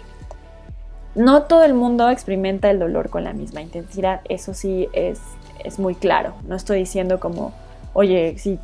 No 1.14 1.42
todo 1.42 1.64
el 1.64 1.74
mundo 1.74 2.08
experimenta 2.08 2.70
el 2.70 2.78
dolor 2.78 3.10
con 3.10 3.24
la 3.24 3.32
misma 3.32 3.60
intensidad, 3.62 4.20
eso 4.28 4.54
sí 4.54 4.88
es, 4.92 5.20
es 5.64 5.78
muy 5.78 5.94
claro. 5.94 6.34
No 6.46 6.54
estoy 6.54 6.78
diciendo 6.78 7.18
como, 7.20 7.52
oye, 7.92 8.36
si 8.38 8.58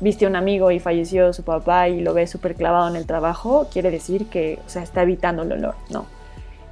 viste 0.00 0.24
a 0.24 0.28
un 0.28 0.36
amigo 0.36 0.70
y 0.72 0.80
falleció 0.80 1.32
su 1.32 1.44
papá 1.44 1.88
y 1.88 2.00
lo 2.00 2.12
ves 2.12 2.30
súper 2.30 2.56
clavado 2.56 2.88
en 2.88 2.96
el 2.96 3.06
trabajo, 3.06 3.68
quiere 3.72 3.90
decir 3.90 4.26
que 4.26 4.58
o 4.66 4.68
sea, 4.68 4.82
está 4.82 5.02
evitando 5.02 5.42
el 5.42 5.48
dolor. 5.48 5.74
No. 5.90 6.06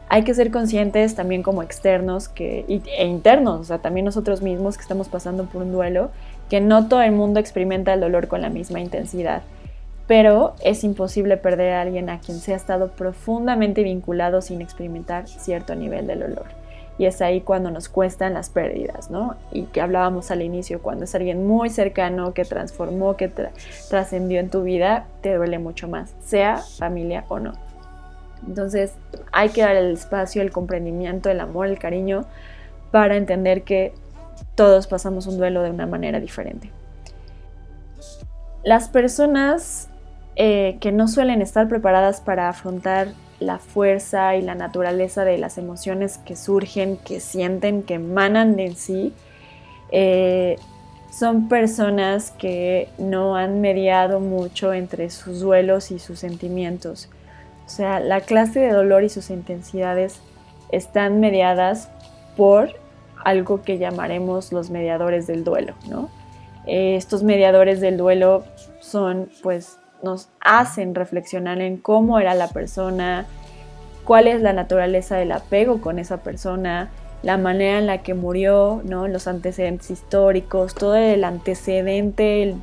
Hay 0.09 0.25
que 0.25 0.35
ser 0.35 0.51
conscientes 0.51 1.15
también 1.15 1.45
como 1.45 1.63
externos 1.63 2.29
que, 2.29 2.65
e 2.69 3.07
internos, 3.07 3.61
o 3.61 3.65
sea, 3.65 3.79
también 3.79 4.05
nosotros 4.05 4.43
mismos 4.43 4.77
que 4.77 4.83
estamos 4.83 5.09
pasando 5.09 5.45
por 5.45 5.63
un 5.63 5.71
duelo, 5.71 6.11
que 6.49 6.61
no 6.61 6.89
todo 6.89 7.03
el 7.03 7.13
mundo 7.13 7.39
experimenta 7.39 7.95
el 7.95 8.01
dolor 8.01 8.27
con 8.27 8.43
la 8.43 8.49
misma 8.49 8.81
intensidad 8.81 9.43
pero 10.11 10.57
es 10.65 10.83
imposible 10.83 11.37
perder 11.37 11.75
a 11.75 11.83
alguien 11.83 12.11
a 12.11 12.19
quien 12.19 12.41
se 12.41 12.53
ha 12.53 12.57
estado 12.57 12.89
profundamente 12.89 13.85
vinculado 13.85 14.43
sin 14.43 14.61
experimentar 14.61 15.29
cierto 15.29 15.77
nivel 15.77 16.09
de 16.09 16.17
dolor. 16.17 16.47
Y 16.99 17.07
es 17.07 17.23
ahí 17.23 17.43
cuando 17.43 17.71
nos 17.71 17.89
cuestan 17.89 18.35
las 18.35 18.51
pérdidas, 18.51 19.09
¿no? 19.09 19.37
Y 19.53 19.67
que 19.67 19.81
hablábamos 19.81 20.33
al 20.33 20.43
inicio, 20.43 20.83
cuando 20.83 21.05
es 21.05 21.15
alguien 21.15 21.47
muy 21.47 21.71
cercano 21.71 22.35
que 22.35 22.45
transformó, 22.45 23.17
que 23.17 23.31
trascendió 23.89 24.41
en 24.41 24.51
tu 24.51 24.65
vida, 24.65 25.07
te 25.21 25.33
duele 25.37 25.61
mucho 25.61 25.87
más, 25.87 26.13
sea 26.25 26.57
familia 26.57 27.25
o 27.29 27.39
no. 27.39 27.53
Entonces 28.45 28.95
hay 29.31 29.51
que 29.51 29.63
dar 29.63 29.77
el 29.77 29.93
espacio, 29.93 30.43
el 30.43 30.51
comprendimiento, 30.51 31.31
el 31.31 31.39
amor, 31.39 31.69
el 31.69 31.79
cariño 31.79 32.25
para 32.91 33.17
entender 33.17 33.63
que 33.63 33.93
todos 34.57 34.89
pasamos 34.89 35.29
un 35.29 35.39
duelo 35.39 35.63
de 35.63 35.71
una 35.71 35.87
manera 35.87 36.19
diferente. 36.19 36.73
Las 38.65 38.89
personas 38.89 39.90
eh, 40.43 40.79
que 40.81 40.91
no 40.91 41.07
suelen 41.07 41.43
estar 41.43 41.69
preparadas 41.69 42.23
para 42.23 42.49
afrontar 42.49 43.09
la 43.41 43.59
fuerza 43.59 44.37
y 44.37 44.41
la 44.41 44.55
naturaleza 44.55 45.23
de 45.27 45.37
las 45.37 45.59
emociones 45.59 46.17
que 46.17 46.35
surgen, 46.35 46.97
que 46.97 47.21
sienten, 47.21 47.83
que 47.83 47.97
emanan 47.97 48.57
de 48.57 48.75
sí, 48.75 49.13
eh, 49.93 50.57
son 51.11 51.51
personas 51.51 52.31
que 52.31 52.89
no 52.97 53.37
han 53.37 53.61
mediado 53.61 54.19
mucho 54.19 54.73
entre 54.73 55.11
sus 55.11 55.41
duelos 55.41 55.91
y 55.91 55.99
sus 55.99 56.21
sentimientos. 56.21 57.11
O 57.67 57.69
sea, 57.69 58.01
la 58.01 58.23
clase 58.23 58.61
de 58.61 58.73
dolor 58.73 59.05
y 59.05 59.11
sus 59.11 59.29
intensidades 59.29 60.23
están 60.73 61.21
mediadas 61.21 61.91
por 62.35 62.71
algo 63.27 63.61
que 63.61 63.77
llamaremos 63.77 64.53
los 64.53 64.71
mediadores 64.71 65.27
del 65.27 65.45
duelo, 65.45 65.75
¿no? 65.87 66.09
Eh, 66.67 66.97
estos 66.97 67.23
mediadores 67.23 67.83
del 67.83 67.99
duelo 67.99 68.45
son 68.81 69.29
pues 69.43 69.80
nos 70.03 70.29
hacen 70.41 70.95
reflexionar 70.95 71.61
en 71.61 71.77
cómo 71.77 72.19
era 72.19 72.35
la 72.35 72.49
persona, 72.49 73.27
cuál 74.05 74.27
es 74.27 74.41
la 74.41 74.53
naturaleza 74.53 75.17
del 75.17 75.33
apego 75.33 75.81
con 75.81 75.99
esa 75.99 76.19
persona, 76.19 76.91
la 77.23 77.37
manera 77.37 77.79
en 77.79 77.87
la 77.87 77.99
que 77.99 78.15
murió, 78.15 78.83
¿no? 78.85 79.09
los 79.09 79.27
antecedentes 79.29 79.91
históricos, 79.91 80.75
todo 80.75 80.97
el 80.97 81.25
antecedente, 81.25 82.55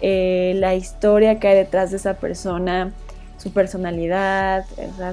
eh, 0.00 0.54
la 0.56 0.74
historia 0.74 1.38
que 1.38 1.48
hay 1.48 1.54
detrás 1.56 1.90
de 1.90 1.98
esa 1.98 2.14
persona, 2.14 2.92
su 3.38 3.52
personalidad, 3.52 4.64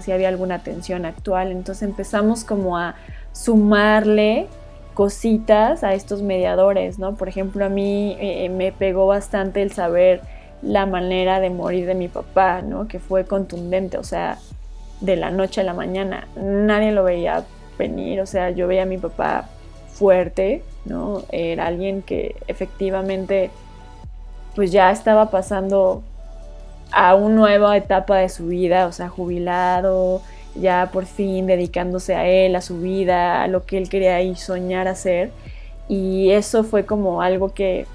si 0.02 0.12
había 0.12 0.30
alguna 0.30 0.64
tensión 0.64 1.06
actual. 1.06 1.52
Entonces 1.52 1.84
empezamos 1.84 2.44
como 2.44 2.78
a 2.78 2.96
sumarle 3.32 4.48
cositas 4.94 5.84
a 5.84 5.94
estos 5.94 6.22
mediadores, 6.22 7.00
¿no? 7.00 7.16
Por 7.16 7.28
ejemplo, 7.28 7.66
a 7.66 7.70
mí 7.70 8.16
eh, 8.20 8.50
me 8.50 8.72
pegó 8.72 9.08
bastante 9.08 9.62
el 9.62 9.72
saber 9.72 10.22
la 10.64 10.86
manera 10.86 11.40
de 11.40 11.50
morir 11.50 11.86
de 11.86 11.96
mi 11.96 12.08
papá, 12.08 12.62
¿no? 12.62 12.88
Que 12.88 13.00
fue 13.00 13.26
contundente, 13.26 13.98
o 13.98 14.04
sea, 14.04 14.38
de 15.02 15.16
la 15.16 15.30
noche 15.30 15.62
a 15.62 15.64
la 15.64 15.74
mañana. 15.74 16.28
Nadie 16.36 16.92
lo 16.92 17.04
veía 17.04 17.44
venir, 17.78 18.22
o 18.22 18.26
sea, 18.26 18.50
yo 18.52 18.68
veía 18.68 18.84
a 18.84 18.86
mi 18.86 18.98
papá 18.98 19.50
fuerte, 19.88 20.64
¿no? 20.86 21.24
Era 21.32 21.68
alguien 21.68 22.02
que 22.02 22.36
efectivamente 22.48 23.52
pues 24.56 24.72
ya 24.72 24.92
estaba 24.92 25.32
pasando 25.32 26.04
a 26.92 27.16
una 27.16 27.36
nueva 27.36 27.76
etapa 27.76 28.18
de 28.18 28.30
su 28.30 28.48
vida, 28.48 28.86
o 28.88 28.92
sea, 28.92 29.10
jubilado, 29.10 30.22
ya 30.56 30.90
por 30.94 31.06
fin 31.06 31.48
dedicándose 31.48 32.16
a 32.16 32.28
él, 32.28 32.56
a 32.56 32.62
su 32.62 32.80
vida, 32.80 33.42
a 33.42 33.48
lo 33.48 33.66
que 33.66 33.78
él 33.78 33.90
quería 33.90 34.22
y 34.22 34.36
soñar 34.36 34.88
hacer. 34.88 35.32
Y 35.90 36.32
eso 36.32 36.64
fue 36.64 36.86
como 36.86 37.22
algo 37.22 37.54
que, 37.54 37.88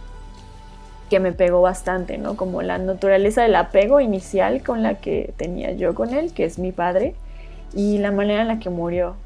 que 1.09 1.21
me 1.21 1.33
pegó 1.33 1.63
bastante, 1.63 2.19
¿no? 2.19 2.37
Como 2.37 2.63
la 2.63 2.79
naturaleza 2.79 3.43
del 3.43 3.57
apego 3.57 4.01
inicial 4.01 4.63
con 4.63 4.83
la 4.83 4.95
que 4.95 5.33
tenía 5.37 5.73
yo 5.73 5.95
con 5.95 6.13
él, 6.15 6.33
que 6.33 6.45
es 6.45 6.59
mi 6.59 6.73
padre, 6.73 7.15
y 7.75 7.99
la 7.99 8.13
manera 8.13 8.43
en 8.43 8.49
la 8.49 8.59
que 8.59 8.71
murió, 8.71 9.17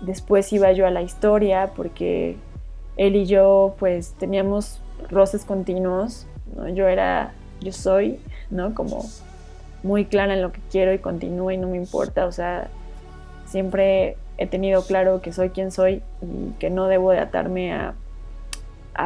Después 0.00 0.52
iba 0.52 0.70
yo 0.70 0.86
a 0.86 0.92
la 0.92 1.02
historia 1.02 1.72
porque 1.74 2.36
él 2.96 3.16
y 3.16 3.26
yo 3.26 3.74
pues 3.80 4.12
teníamos 4.12 4.80
roces 5.10 5.44
continuos, 5.44 6.26
Yo 6.72 6.86
era, 6.86 7.32
yo 7.60 7.72
soy, 7.72 8.20
¿no? 8.48 8.74
Como 8.74 9.04
muy 9.82 10.04
clara 10.04 10.34
en 10.34 10.42
lo 10.42 10.52
que 10.52 10.60
quiero 10.70 10.92
y 10.92 10.98
continúo 10.98 11.50
y 11.50 11.56
no 11.56 11.68
me 11.68 11.76
importa, 11.76 12.26
o 12.26 12.32
sea, 12.32 12.68
siempre 13.46 14.16
he 14.36 14.46
tenido 14.46 14.82
claro 14.82 15.20
que 15.20 15.32
soy 15.32 15.50
quien 15.50 15.72
soy 15.72 16.02
y 16.22 16.52
que 16.58 16.70
no 16.70 16.86
debo 16.86 17.10
de 17.10 17.18
atarme 17.18 17.72
a, 17.72 17.94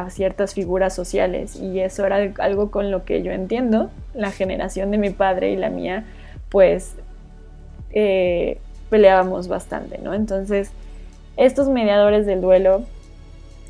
ciertas 0.09 0.53
figuras 0.53 0.95
sociales 0.95 1.55
y 1.55 1.79
eso 1.79 2.05
era 2.05 2.33
algo 2.39 2.71
con 2.71 2.89
lo 2.89 3.05
que 3.05 3.21
yo 3.21 3.31
entiendo, 3.31 3.91
la 4.13 4.31
generación 4.31 4.91
de 4.91 4.97
mi 4.97 5.11
padre 5.11 5.51
y 5.51 5.55
la 5.55 5.69
mía, 5.69 6.05
pues 6.49 6.95
eh, 7.91 8.57
peleábamos 8.89 9.47
bastante, 9.47 9.99
¿no? 9.99 10.13
Entonces, 10.13 10.71
estos 11.37 11.69
mediadores 11.69 12.25
del 12.25 12.41
duelo 12.41 12.83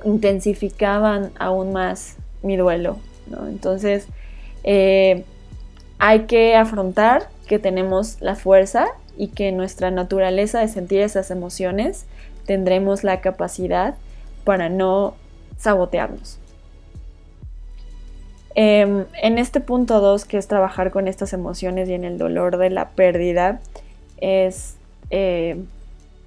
intensificaban 0.06 1.32
aún 1.40 1.74
más 1.74 2.18
mi 2.42 2.58
duelo, 2.58 2.98
¿no? 3.28 3.48
Entonces, 3.48 4.08
eh, 4.64 5.26
hay 6.00 6.22
que 6.22 6.56
afrontar 6.56 7.28
que 7.48 7.60
tenemos 7.60 8.22
la 8.22 8.36
fuerza 8.36 8.88
y 9.18 9.28
que 9.28 9.52
nuestra 9.52 9.92
naturaleza 9.92 10.60
de 10.60 10.68
sentir 10.68 11.02
esas 11.02 11.32
emociones 11.32 12.06
tendremos 12.46 13.04
la 13.04 13.22
capacidad 13.22 13.96
para 14.44 14.70
no 14.70 15.16
sabotearnos. 15.58 16.40
Em, 18.56 19.06
en 19.22 19.38
este 19.40 19.60
punto 19.60 20.00
2, 20.00 20.26
que 20.26 20.38
es 20.38 20.48
trabajar 20.48 20.92
con 20.92 21.08
estas 21.08 21.34
emociones 21.34 21.90
y 21.90 21.94
en 21.94 22.04
el 22.04 22.18
dolor 22.18 22.58
de 22.58 22.70
la 22.70 22.90
pérdida, 22.90 23.62
es 24.18 24.76
eh, 25.10 25.58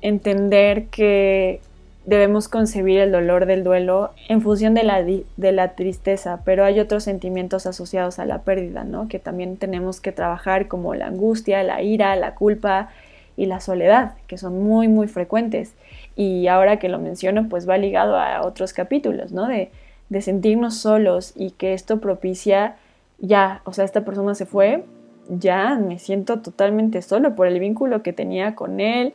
entender 0.03 0.87
que 0.87 1.61
debemos 2.05 2.49
concebir 2.49 3.01
el 3.01 3.13
dolor 3.13 3.47
del 3.47 3.65
duelo 3.65 4.13
en 4.29 4.41
función 4.41 4.75
de 4.75 4.85
la, 4.85 5.03
de 5.03 5.53
la 5.53 5.75
tristeza, 5.75 6.41
pero 6.45 6.65
hay 6.65 6.79
otros 6.79 7.03
sentimientos 7.05 7.67
asociados 7.67 8.19
a 8.19 8.25
la 8.27 8.43
pérdida, 8.43 8.85
¿no? 8.85 9.09
Que 9.09 9.19
también 9.19 9.57
tenemos 9.57 10.01
que 10.01 10.13
trabajar 10.13 10.69
como 10.69 10.95
la 10.95 11.07
angustia, 11.07 11.63
la 11.65 11.83
ira, 11.83 12.15
la 12.15 12.35
culpa 12.35 12.91
y 13.37 13.47
la 13.47 13.61
soledad, 13.61 14.15
que 14.29 14.39
son 14.39 14.63
muy, 14.63 14.87
muy 14.89 15.09
frecuentes. 15.09 15.73
Y 16.17 16.49
ahora 16.49 16.79
que 16.79 16.89
lo 16.89 16.99
menciono, 16.99 17.49
pues 17.49 17.69
va 17.69 17.77
ligado 17.77 18.17
a 18.17 18.45
otros 18.45 18.73
capítulos, 18.73 19.33
¿no? 19.33 19.47
De, 19.47 19.71
de 20.09 20.23
sentirnos 20.23 20.79
solos 20.79 21.33
y 21.37 21.51
que 21.53 21.73
esto 21.73 22.01
propicia 22.01 22.77
ya, 23.19 23.63
o 23.65 23.73
sea, 23.73 23.85
esta 23.85 24.05
persona 24.05 24.35
se 24.35 24.47
fue, 24.47 24.85
ya 25.29 25.77
me 25.77 25.99
siento 25.99 26.41
totalmente 26.41 27.03
solo 27.03 27.35
por 27.35 27.47
el 27.47 27.59
vínculo 27.59 28.03
que 28.03 28.13
tenía 28.13 28.55
con 28.55 28.81
él, 28.81 29.15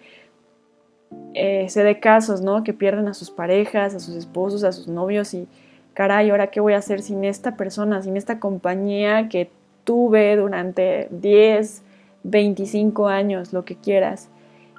eh, 1.33 1.67
sé 1.69 1.83
de 1.83 1.99
casos, 1.99 2.41
¿no? 2.41 2.63
Que 2.63 2.73
pierden 2.73 3.07
a 3.07 3.13
sus 3.13 3.31
parejas, 3.31 3.95
a 3.95 3.99
sus 3.99 4.15
esposos, 4.15 4.63
a 4.63 4.71
sus 4.71 4.87
novios 4.87 5.33
y, 5.33 5.47
caray, 5.93 6.29
¿ahora 6.29 6.47
qué 6.47 6.59
voy 6.59 6.73
a 6.73 6.77
hacer 6.77 7.01
sin 7.01 7.23
esta 7.23 7.55
persona, 7.55 8.01
sin 8.01 8.17
esta 8.17 8.39
compañía 8.39 9.29
que 9.29 9.49
tuve 9.83 10.35
durante 10.35 11.07
10, 11.11 11.83
25 12.23 13.07
años, 13.07 13.53
lo 13.53 13.65
que 13.65 13.75
quieras? 13.75 14.29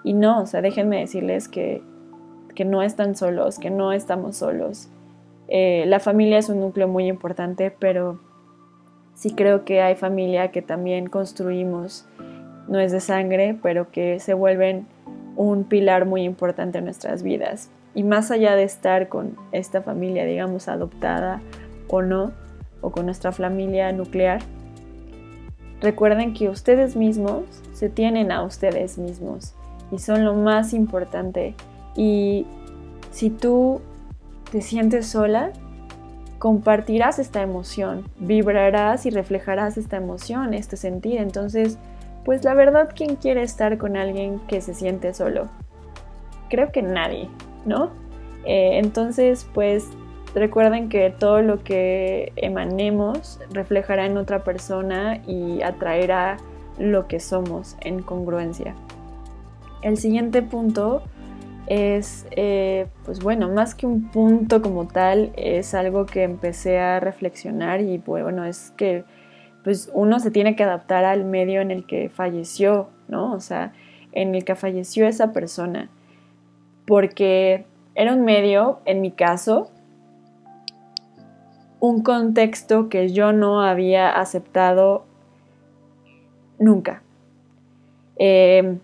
Y 0.05 0.15
no, 0.15 0.43
o 0.43 0.47
sea, 0.47 0.63
déjenme 0.63 1.01
decirles 1.01 1.49
que, 1.49 1.83
que 2.55 2.65
no 2.65 2.83
están 2.83 3.17
solos, 3.17 3.59
que 3.59 3.71
no 3.71 3.93
estamos 3.93 4.37
solos. 4.37 4.88
Eh, 5.49 5.85
la 5.87 6.01
familia 6.01 6.38
es 6.38 6.49
un 6.49 6.61
núcleo 6.61 6.88
muy 6.88 7.07
importante, 7.07 7.71
pero 7.71 8.21
sí 9.15 9.35
creo 9.35 9.65
que 9.65 9.83
hay 9.83 9.95
familia 9.95 10.51
que 10.51 10.62
también 10.62 11.09
construimos, 11.09 12.07
no 12.69 12.79
es 12.79 12.93
de 12.93 13.01
sangre, 13.01 13.59
pero 13.62 13.91
que 13.91 14.19
se 14.21 14.35
vuelven 14.35 14.87
un 15.37 15.65
pilar 15.65 16.07
muy 16.07 16.23
importante 16.23 16.79
en 16.79 16.85
nuestras 16.85 17.23
vidas. 17.23 17.71
Y 17.95 18.03
más 18.03 18.31
allá 18.31 18.57
de 18.57 18.62
estar 18.62 19.09
con 19.09 19.37
esta 19.53 19.83
familia, 19.83 20.25
digamos, 20.25 20.69
adoptada 20.69 21.43
o 21.88 22.03
no, 22.03 22.33
o 22.81 22.91
con 22.91 23.07
nuestra 23.07 23.33
familia 23.33 23.93
nuclear, 23.93 24.41
recuerden 25.81 26.33
que 26.33 26.49
ustedes 26.49 26.97
mismos 26.97 27.45
se 27.75 27.88
tienen 27.88 28.33
a 28.33 28.43
ustedes 28.43 28.99
mismos 28.99 29.55
y 29.91 29.99
son 29.99 30.25
lo 30.25 30.35
más 30.35 30.73
importante. 30.73 31.55
Y 31.97 32.47
si 33.11 33.31
tú 33.31 33.81
te 34.51 34.63
sientes 34.63 35.07
sola, 35.07 35.53
compartirás 36.39 37.19
esta 37.19 37.41
emoción, 37.43 38.05
vibrarás 38.19 39.07
y 39.07 39.11
reflejarás 39.11 39.77
esta 39.77 39.97
emoción, 39.97 40.55
este 40.55 40.77
sentir. 40.77 41.21
Entonces, 41.21 41.79
pues 42.25 42.45
la 42.45 42.55
verdad, 42.55 42.91
¿quién 42.95 43.17
quiere 43.17 43.43
estar 43.43 43.79
con 43.79 43.97
alguien 43.97 44.41
que 44.49 44.61
se 44.61 44.75
siente 44.75 45.15
solo? 45.15 45.49
Creo 46.49 46.73
que 46.73 46.83
nadie, 46.83 47.29
¿no? 47.65 47.91
Eh, 48.45 48.79
entonces, 48.79 49.47
pues 49.55 49.89
recuerden 50.35 50.89
que 50.89 51.11
todo 51.11 51.43
lo 51.43 51.63
que 51.63 52.33
emanemos 52.37 53.39
reflejará 53.53 54.07
en 54.07 54.17
otra 54.17 54.43
persona 54.45 55.21
y 55.27 55.63
atraerá 55.63 56.39
lo 56.79 57.07
que 57.07 57.21
somos 57.21 57.77
en 57.81 58.03
congruencia. 58.03 58.75
El 59.83 59.97
siguiente 59.97 60.43
punto 60.43 61.03
es, 61.73 62.27
eh, 62.33 62.87
pues 63.07 63.21
bueno, 63.21 63.49
más 63.49 63.75
que 63.75 63.87
un 63.87 64.11
punto 64.11 64.61
como 64.61 64.87
tal, 64.87 65.33
es 65.37 65.73
algo 65.73 66.05
que 66.05 66.23
empecé 66.23 66.79
a 66.79 67.01
reflexionar 67.01 67.81
y 67.81 67.97
bueno, 67.97 68.45
es 68.45 68.73
que 68.77 69.05
pues 69.65 69.91
uno 69.95 70.21
se 70.21 70.31
tiene 70.31 70.55
que 70.55 70.65
adaptar 70.65 71.07
al 71.07 71.25
medio 71.25 71.63
en 71.63 71.71
el 71.71 71.87
que 71.87 72.11
falleció, 72.11 72.91
¿no? 73.09 73.33
O 73.33 73.41
sea, 73.41 73.73
en 74.13 74.35
el 74.35 74.45
que 74.45 74.55
falleció 74.55 75.07
esa 75.07 75.33
persona. 75.33 75.89
Porque 76.87 77.65
era 77.95 78.13
un 78.13 78.23
medio, 78.23 78.81
en 78.85 79.01
mi 79.01 79.11
caso, 79.13 79.71
un 81.81 82.03
contexto 82.03 82.91
que 82.91 83.09
yo 83.15 83.33
no 83.33 83.63
había 83.63 84.11
aceptado 84.11 85.05
nunca. 86.59 87.03
Em, 88.17 88.79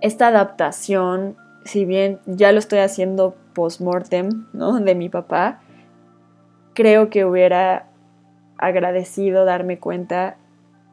esta 0.00 0.28
adaptación, 0.28 1.36
si 1.66 1.84
bien 1.84 2.20
ya 2.26 2.52
lo 2.52 2.58
estoy 2.58 2.78
haciendo 2.78 3.36
post-mortem, 3.54 4.46
¿no? 4.52 4.80
De 4.80 4.94
mi 4.94 5.08
papá, 5.08 5.60
creo 6.74 7.10
que 7.10 7.24
hubiera 7.24 7.88
agradecido 8.58 9.44
darme 9.44 9.78
cuenta 9.78 10.36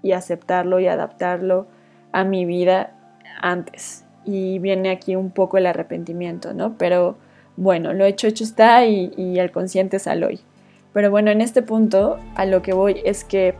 y 0.01 0.12
aceptarlo 0.12 0.79
y 0.79 0.88
adaptarlo 0.88 1.67
a 2.12 2.23
mi 2.23 2.45
vida 2.45 2.91
antes. 3.41 4.05
Y 4.25 4.59
viene 4.59 4.89
aquí 4.89 5.15
un 5.15 5.31
poco 5.31 5.57
el 5.57 5.65
arrepentimiento, 5.65 6.53
¿no? 6.53 6.77
Pero 6.77 7.17
bueno, 7.55 7.93
lo 7.93 8.05
hecho, 8.05 8.27
hecho 8.27 8.43
está 8.43 8.86
y, 8.86 9.13
y 9.15 9.39
el 9.39 9.51
consciente 9.51 9.99
sale 9.99 10.25
hoy. 10.25 10.39
Pero 10.91 11.12
bueno, 11.12 11.31
en 11.31 11.41
este 11.41 11.62
punto 11.62 12.19
a 12.36 12.45
lo 12.45 12.62
que 12.62 12.73
voy 12.73 13.01
es 13.05 13.23
que 13.23 13.55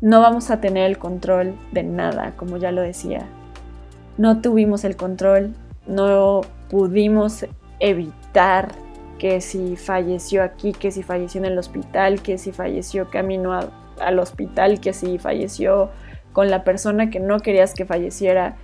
no 0.00 0.20
vamos 0.20 0.50
a 0.50 0.60
tener 0.60 0.90
el 0.90 0.98
control 0.98 1.54
de 1.72 1.84
nada, 1.84 2.32
como 2.36 2.56
ya 2.56 2.72
lo 2.72 2.82
decía. 2.82 3.26
No 4.18 4.40
tuvimos 4.40 4.84
el 4.84 4.96
control, 4.96 5.54
no 5.86 6.42
pudimos 6.70 7.46
evitar 7.80 8.72
que 9.18 9.40
si 9.40 9.76
falleció 9.76 10.42
aquí, 10.42 10.72
que 10.72 10.90
si 10.90 11.02
falleció 11.02 11.40
en 11.40 11.46
el 11.46 11.58
hospital, 11.58 12.22
que 12.22 12.38
si 12.38 12.52
falleció 12.52 13.08
camino 13.08 13.52
al 14.00 14.18
hospital, 14.18 14.80
que 14.80 14.92
si 14.92 15.18
falleció 15.18 15.90
con 16.32 16.50
la 16.50 16.64
persona 16.64 17.10
que 17.10 17.20
no 17.20 17.40
querías 17.40 17.74
que 17.74 17.84
falleciera, 17.84 18.56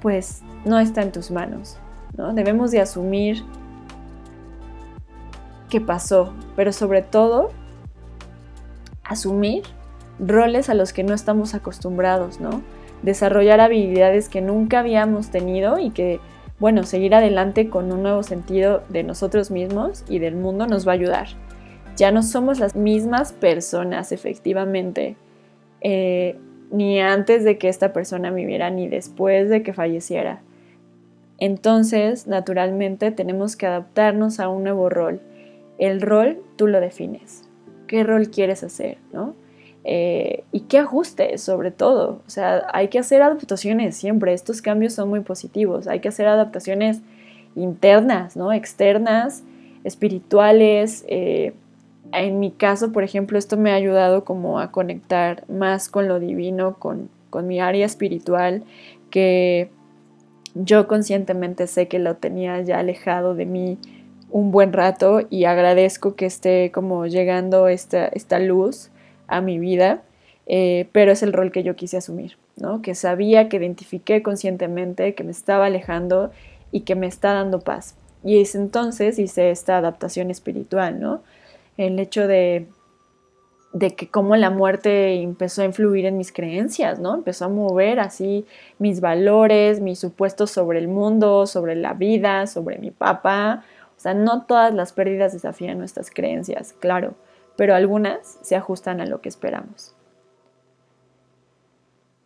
pues 0.00 0.42
no 0.64 0.78
está 0.78 1.02
en 1.02 1.12
tus 1.12 1.30
manos. 1.30 1.78
¿no? 2.16 2.32
Debemos 2.32 2.70
de 2.70 2.80
asumir 2.80 3.44
qué 5.68 5.80
pasó, 5.80 6.32
pero 6.56 6.72
sobre 6.72 7.02
todo 7.02 7.50
asumir 9.02 9.64
roles 10.18 10.68
a 10.68 10.74
los 10.74 10.92
que 10.92 11.04
no 11.04 11.14
estamos 11.14 11.54
acostumbrados, 11.54 12.40
¿no? 12.40 12.62
Desarrollar 13.04 13.60
habilidades 13.60 14.28
que 14.28 14.40
nunca 14.40 14.80
habíamos 14.80 15.30
tenido 15.30 15.78
y 15.78 15.90
que 15.90 16.18
bueno, 16.58 16.84
seguir 16.84 17.14
adelante 17.14 17.68
con 17.68 17.92
un 17.92 18.02
nuevo 18.02 18.22
sentido 18.22 18.84
de 18.88 19.02
nosotros 19.02 19.50
mismos 19.50 20.04
y 20.08 20.18
del 20.18 20.36
mundo 20.36 20.66
nos 20.66 20.86
va 20.86 20.92
a 20.92 20.94
ayudar. 20.94 21.28
Ya 21.96 22.10
no 22.10 22.22
somos 22.22 22.58
las 22.58 22.74
mismas 22.74 23.32
personas, 23.32 24.12
efectivamente. 24.12 25.16
Eh, 25.80 26.38
ni 26.70 27.00
antes 27.00 27.44
de 27.44 27.58
que 27.58 27.68
esta 27.68 27.92
persona 27.92 28.30
viviera, 28.30 28.70
ni 28.70 28.88
después 28.88 29.48
de 29.48 29.62
que 29.62 29.72
falleciera. 29.72 30.42
Entonces, 31.38 32.26
naturalmente, 32.26 33.10
tenemos 33.10 33.56
que 33.56 33.66
adaptarnos 33.66 34.40
a 34.40 34.48
un 34.48 34.62
nuevo 34.64 34.88
rol. 34.88 35.20
El 35.78 36.00
rol 36.00 36.42
tú 36.56 36.66
lo 36.66 36.80
defines. 36.80 37.48
¿Qué 37.86 38.04
rol 38.04 38.30
quieres 38.30 38.64
hacer? 38.64 38.98
¿no? 39.12 39.34
Eh, 39.84 40.44
y 40.50 40.60
qué 40.60 40.78
ajustes, 40.78 41.42
sobre 41.42 41.70
todo. 41.70 42.22
O 42.26 42.30
sea, 42.30 42.66
hay 42.72 42.88
que 42.88 42.98
hacer 42.98 43.22
adaptaciones 43.22 43.96
siempre. 43.96 44.32
Estos 44.32 44.62
cambios 44.62 44.94
son 44.94 45.10
muy 45.10 45.20
positivos. 45.20 45.86
Hay 45.86 46.00
que 46.00 46.08
hacer 46.08 46.26
adaptaciones 46.26 47.00
internas, 47.54 48.36
¿no? 48.36 48.52
Externas, 48.52 49.42
espirituales. 49.84 51.04
Eh, 51.08 51.52
en 52.12 52.40
mi 52.40 52.50
caso, 52.50 52.92
por 52.92 53.04
ejemplo, 53.04 53.38
esto 53.38 53.56
me 53.56 53.72
ha 53.72 53.74
ayudado 53.74 54.24
como 54.24 54.58
a 54.58 54.70
conectar 54.70 55.44
más 55.48 55.88
con 55.88 56.08
lo 56.08 56.18
divino, 56.18 56.76
con, 56.78 57.10
con 57.30 57.46
mi 57.46 57.60
área 57.60 57.84
espiritual, 57.84 58.62
que 59.10 59.68
yo 60.54 60.86
conscientemente 60.86 61.66
sé 61.66 61.88
que 61.88 61.98
lo 61.98 62.16
tenía 62.16 62.60
ya 62.62 62.78
alejado 62.78 63.34
de 63.34 63.44
mí 63.44 63.78
un 64.30 64.50
buen 64.50 64.72
rato 64.72 65.22
y 65.30 65.44
agradezco 65.44 66.14
que 66.14 66.26
esté 66.26 66.70
como 66.72 67.06
llegando 67.06 67.68
esta, 67.68 68.06
esta 68.06 68.38
luz 68.38 68.90
a 69.26 69.40
mi 69.40 69.58
vida, 69.58 70.02
eh, 70.46 70.88
pero 70.92 71.12
es 71.12 71.22
el 71.22 71.32
rol 71.32 71.52
que 71.52 71.62
yo 71.62 71.76
quise 71.76 71.96
asumir, 71.96 72.36
¿no? 72.56 72.82
Que 72.82 72.94
sabía, 72.94 73.48
que 73.48 73.56
identifiqué 73.56 74.22
conscientemente, 74.22 75.14
que 75.14 75.24
me 75.24 75.30
estaba 75.30 75.66
alejando 75.66 76.30
y 76.70 76.80
que 76.80 76.94
me 76.94 77.06
está 77.06 77.32
dando 77.32 77.60
paz. 77.60 77.96
Y 78.22 78.40
es 78.40 78.54
entonces 78.54 79.18
hice 79.18 79.50
esta 79.50 79.78
adaptación 79.78 80.30
espiritual, 80.30 81.00
¿no? 81.00 81.22
El 81.76 81.98
hecho 81.98 82.26
de, 82.26 82.66
de 83.72 83.94
que 83.94 84.08
cómo 84.08 84.36
la 84.36 84.50
muerte 84.50 85.14
empezó 85.20 85.62
a 85.62 85.66
influir 85.66 86.06
en 86.06 86.16
mis 86.16 86.32
creencias, 86.32 86.98
¿no? 86.98 87.14
Empezó 87.14 87.46
a 87.46 87.48
mover 87.48 88.00
así 88.00 88.46
mis 88.78 89.00
valores, 89.00 89.80
mis 89.80 89.98
supuestos 89.98 90.50
sobre 90.50 90.78
el 90.78 90.88
mundo, 90.88 91.46
sobre 91.46 91.74
la 91.74 91.92
vida, 91.94 92.46
sobre 92.46 92.78
mi 92.78 92.90
papá. 92.90 93.64
O 93.96 94.00
sea, 94.00 94.14
no 94.14 94.42
todas 94.42 94.72
las 94.72 94.92
pérdidas 94.92 95.32
desafían 95.32 95.78
nuestras 95.78 96.10
creencias, 96.10 96.72
claro, 96.72 97.14
pero 97.56 97.74
algunas 97.74 98.38
se 98.42 98.56
ajustan 98.56 99.00
a 99.00 99.06
lo 99.06 99.20
que 99.20 99.28
esperamos. 99.28 99.94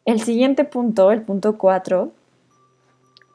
El 0.04 0.20
siguiente 0.20 0.64
punto, 0.64 1.10
el 1.10 1.22
punto 1.22 1.58
4, 1.58 2.12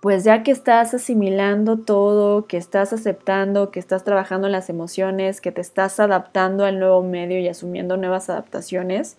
pues 0.02 0.24
ya 0.24 0.44
que 0.44 0.52
estás 0.52 0.94
asimilando 0.94 1.78
todo, 1.78 2.46
que 2.48 2.58
estás 2.58 2.94
aceptando, 2.94 3.72
que 3.72 3.80
estás 3.80 4.04
trabajando 4.04 4.48
en 4.48 4.54
las 4.54 4.70
emociones, 4.70 5.40
que 5.40 5.52
te 5.52 5.62
estás 5.62 6.00
adaptando 6.00 6.66
al 6.66 6.80
nuevo 6.80 7.04
medio 7.04 7.40
y 7.40 7.48
asumiendo 7.48 7.96
nuevas 7.96 8.30
adaptaciones, 8.30 9.18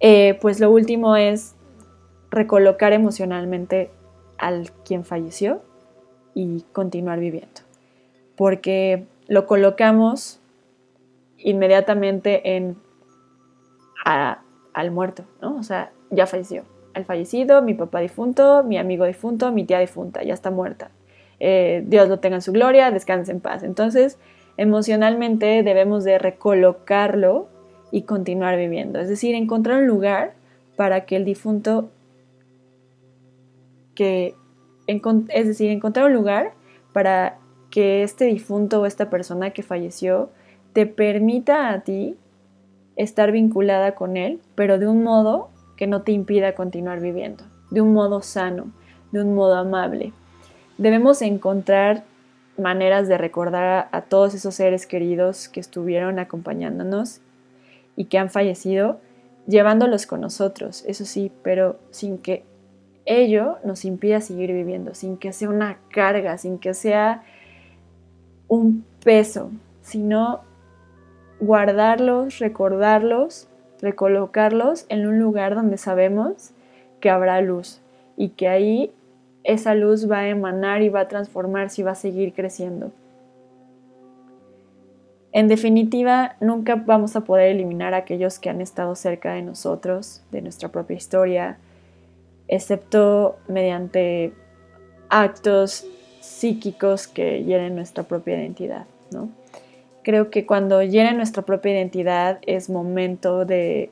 eh, 0.00 0.38
pues 0.42 0.60
lo 0.60 0.70
último 0.70 1.16
es 1.16 1.54
recolocar 2.30 2.92
emocionalmente 2.92 3.90
al 4.36 4.70
quien 4.84 5.04
falleció 5.04 5.62
y 6.34 6.64
continuar 6.72 7.20
viviendo. 7.20 7.62
Porque 8.36 9.06
lo 9.28 9.46
colocamos 9.46 10.40
inmediatamente 11.46 12.56
en 12.56 12.76
al 14.04 14.90
muerto, 14.90 15.24
¿no? 15.40 15.56
O 15.56 15.62
sea, 15.62 15.92
ya 16.10 16.26
falleció. 16.26 16.64
Al 16.92 17.04
fallecido, 17.04 17.62
mi 17.62 17.74
papá 17.74 18.00
difunto, 18.00 18.62
mi 18.62 18.78
amigo 18.78 19.04
difunto, 19.04 19.52
mi 19.52 19.64
tía 19.64 19.78
difunta, 19.78 20.22
ya 20.22 20.34
está 20.34 20.50
muerta. 20.50 20.90
Eh, 21.40 21.84
Dios 21.86 22.08
lo 22.08 22.18
tenga 22.18 22.36
en 22.36 22.42
su 22.42 22.52
gloria, 22.52 22.90
descanse 22.90 23.32
en 23.32 23.40
paz. 23.40 23.62
Entonces, 23.62 24.18
emocionalmente 24.56 25.62
debemos 25.62 26.04
de 26.04 26.18
recolocarlo 26.18 27.48
y 27.90 28.02
continuar 28.02 28.56
viviendo. 28.56 28.98
Es 28.98 29.08
decir, 29.08 29.34
encontrar 29.34 29.78
un 29.78 29.86
lugar 29.86 30.34
para 30.76 31.04
que 31.04 31.16
el 31.16 31.24
difunto 31.24 31.90
que 33.94 34.34
es 34.86 35.46
decir, 35.46 35.70
encontrar 35.70 36.06
un 36.06 36.12
lugar 36.12 36.52
para 36.92 37.38
que 37.70 38.02
este 38.02 38.26
difunto 38.26 38.80
o 38.80 38.86
esta 38.86 39.10
persona 39.10 39.50
que 39.50 39.62
falleció 39.62 40.30
te 40.76 40.84
permita 40.84 41.70
a 41.70 41.80
ti 41.80 42.18
estar 42.96 43.32
vinculada 43.32 43.94
con 43.94 44.18
él, 44.18 44.42
pero 44.54 44.78
de 44.78 44.86
un 44.86 45.02
modo 45.02 45.48
que 45.74 45.86
no 45.86 46.02
te 46.02 46.12
impida 46.12 46.54
continuar 46.54 47.00
viviendo, 47.00 47.44
de 47.70 47.80
un 47.80 47.94
modo 47.94 48.20
sano, 48.20 48.66
de 49.10 49.22
un 49.22 49.34
modo 49.34 49.54
amable. 49.54 50.12
Debemos 50.76 51.22
encontrar 51.22 52.04
maneras 52.58 53.08
de 53.08 53.16
recordar 53.16 53.88
a, 53.90 54.02
todos 54.02 54.34
esos 54.34 54.54
seres 54.54 54.86
queridos 54.86 55.48
que 55.48 55.60
estuvieron 55.60 56.18
acompañándonos 56.18 57.22
y 57.96 58.04
que 58.04 58.18
han 58.18 58.28
fallecido, 58.28 59.00
llevándolos 59.46 60.06
con 60.06 60.20
nosotros, 60.20 60.84
eso 60.86 61.06
sí, 61.06 61.32
pero 61.42 61.78
sin 61.90 62.18
que 62.18 62.44
ello 63.06 63.56
nos 63.64 63.86
impida 63.86 64.20
seguir 64.20 64.52
viviendo, 64.52 64.92
sin 64.92 65.16
que 65.16 65.32
sea 65.32 65.48
una 65.48 65.78
carga, 65.88 66.36
sin 66.36 66.58
que 66.58 66.74
sea 66.74 67.22
un 68.46 68.84
peso, 69.02 69.50
sino 69.80 70.44
guardarlos, 71.40 72.38
recordarlos, 72.38 73.48
recolocarlos 73.80 74.86
en 74.88 75.06
un 75.06 75.18
lugar 75.18 75.54
donde 75.54 75.76
sabemos 75.76 76.50
que 77.00 77.10
habrá 77.10 77.40
luz 77.40 77.80
y 78.16 78.30
que 78.30 78.48
ahí 78.48 78.92
esa 79.44 79.74
luz 79.74 80.10
va 80.10 80.20
a 80.20 80.28
emanar 80.28 80.82
y 80.82 80.88
va 80.88 81.00
a 81.00 81.08
transformarse 81.08 81.80
y 81.80 81.84
va 81.84 81.92
a 81.92 81.96
seguir 81.96 82.32
creciendo. 82.32 82.90
En 85.32 85.48
definitiva, 85.48 86.36
nunca 86.40 86.76
vamos 86.76 87.14
a 87.14 87.20
poder 87.20 87.50
eliminar 87.50 87.92
a 87.92 87.98
aquellos 87.98 88.38
que 88.38 88.48
han 88.48 88.62
estado 88.62 88.94
cerca 88.94 89.34
de 89.34 89.42
nosotros, 89.42 90.22
de 90.32 90.40
nuestra 90.40 90.70
propia 90.70 90.96
historia, 90.96 91.58
excepto 92.48 93.36
mediante 93.46 94.32
actos 95.10 95.86
psíquicos 96.20 97.06
que 97.06 97.44
hieren 97.44 97.76
nuestra 97.76 98.04
propia 98.04 98.36
identidad, 98.38 98.86
¿no? 99.12 99.28
Creo 100.06 100.30
que 100.30 100.46
cuando 100.46 100.84
llena 100.84 101.12
nuestra 101.14 101.42
propia 101.42 101.72
identidad 101.72 102.38
es 102.46 102.70
momento 102.70 103.44
de, 103.44 103.90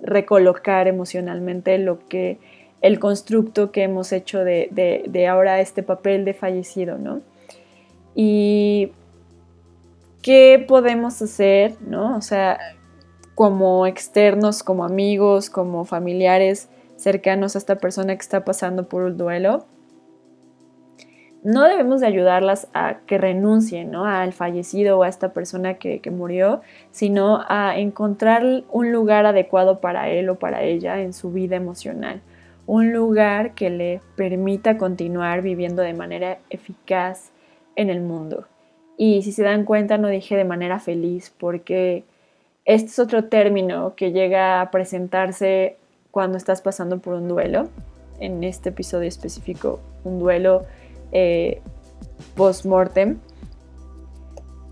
recolocar 0.00 0.86
emocionalmente 0.86 1.76
lo 1.78 2.06
que 2.06 2.38
el 2.82 3.00
constructo 3.00 3.72
que 3.72 3.82
hemos 3.82 4.12
hecho 4.12 4.44
de, 4.44 5.26
ahora 5.28 5.60
este 5.60 5.82
papel 5.82 6.24
de 6.24 6.34
fallecido, 6.34 6.98
¿no? 6.98 7.20
Y 8.14 8.92
qué 10.22 10.64
podemos 10.68 11.20
hacer, 11.20 11.74
¿no? 11.80 12.16
O 12.16 12.20
sea, 12.20 12.60
como 13.34 13.88
externos, 13.88 14.62
como 14.62 14.84
amigos, 14.84 15.50
como 15.50 15.84
familiares 15.84 16.68
cercanos 16.96 17.56
a 17.56 17.58
esta 17.58 17.74
persona 17.78 18.14
que 18.14 18.22
está 18.22 18.44
pasando 18.44 18.88
por 18.88 19.02
un 19.02 19.16
duelo, 19.16 19.66
no 21.44 21.62
debemos 21.64 22.00
de 22.00 22.06
ayudarlas 22.06 22.68
a 22.72 23.00
que 23.06 23.18
renuncien 23.18 23.90
¿no? 23.90 24.06
al 24.06 24.32
fallecido 24.32 24.98
o 24.98 25.02
a 25.02 25.08
esta 25.08 25.34
persona 25.34 25.74
que, 25.74 26.00
murió, 26.10 26.62
sino 26.90 27.44
a 27.48 27.78
encontrar 27.78 28.64
un 28.72 28.92
lugar 28.92 29.26
adecuado 29.26 29.78
para 29.78 30.08
él 30.08 30.30
o 30.30 30.36
para 30.36 30.62
ella 30.62 31.02
en 31.02 31.12
su 31.12 31.30
vida 31.32 31.56
emocional, 31.56 32.22
un 32.66 32.94
lugar 32.94 33.52
que 33.54 33.68
le 33.68 34.00
permita 34.16 34.78
continuar 34.78 35.42
viviendo 35.42 35.82
de 35.82 35.92
manera 35.92 36.38
eficaz 36.48 37.30
en 37.76 37.90
el 37.90 38.00
mundo. 38.00 38.46
Y 38.96 39.22
si 39.22 39.30
se 39.32 39.42
dan 39.42 39.66
cuenta, 39.66 39.98
no 39.98 40.08
dije 40.08 40.36
de 40.36 40.44
manera 40.44 40.78
feliz, 40.80 41.34
porque 41.38 42.04
este 42.64 42.88
es 42.88 42.98
otro 42.98 43.24
término 43.24 43.94
que 43.96 44.12
llega 44.12 44.62
a 44.62 44.70
presentarse 44.70 45.76
cuando 46.10 46.38
estás 46.38 46.62
pasando 46.62 47.00
por 47.00 47.14
un 47.14 47.28
duelo. 47.28 47.68
En 48.18 48.44
este 48.44 48.70
episodio 48.70 49.08
específico, 49.08 49.80
un 50.04 50.18
duelo 50.20 50.64
eh, 51.14 51.62
post-mortem. 52.36 53.18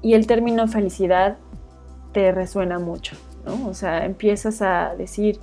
Y 0.02 0.12
el 0.14 0.26
término 0.26 0.68
felicidad 0.68 1.38
te 2.12 2.32
resuena 2.32 2.78
mucho, 2.78 3.16
¿no? 3.46 3.68
O 3.68 3.72
sea, 3.72 4.04
empiezas 4.04 4.60
a 4.60 4.94
decir, 4.96 5.38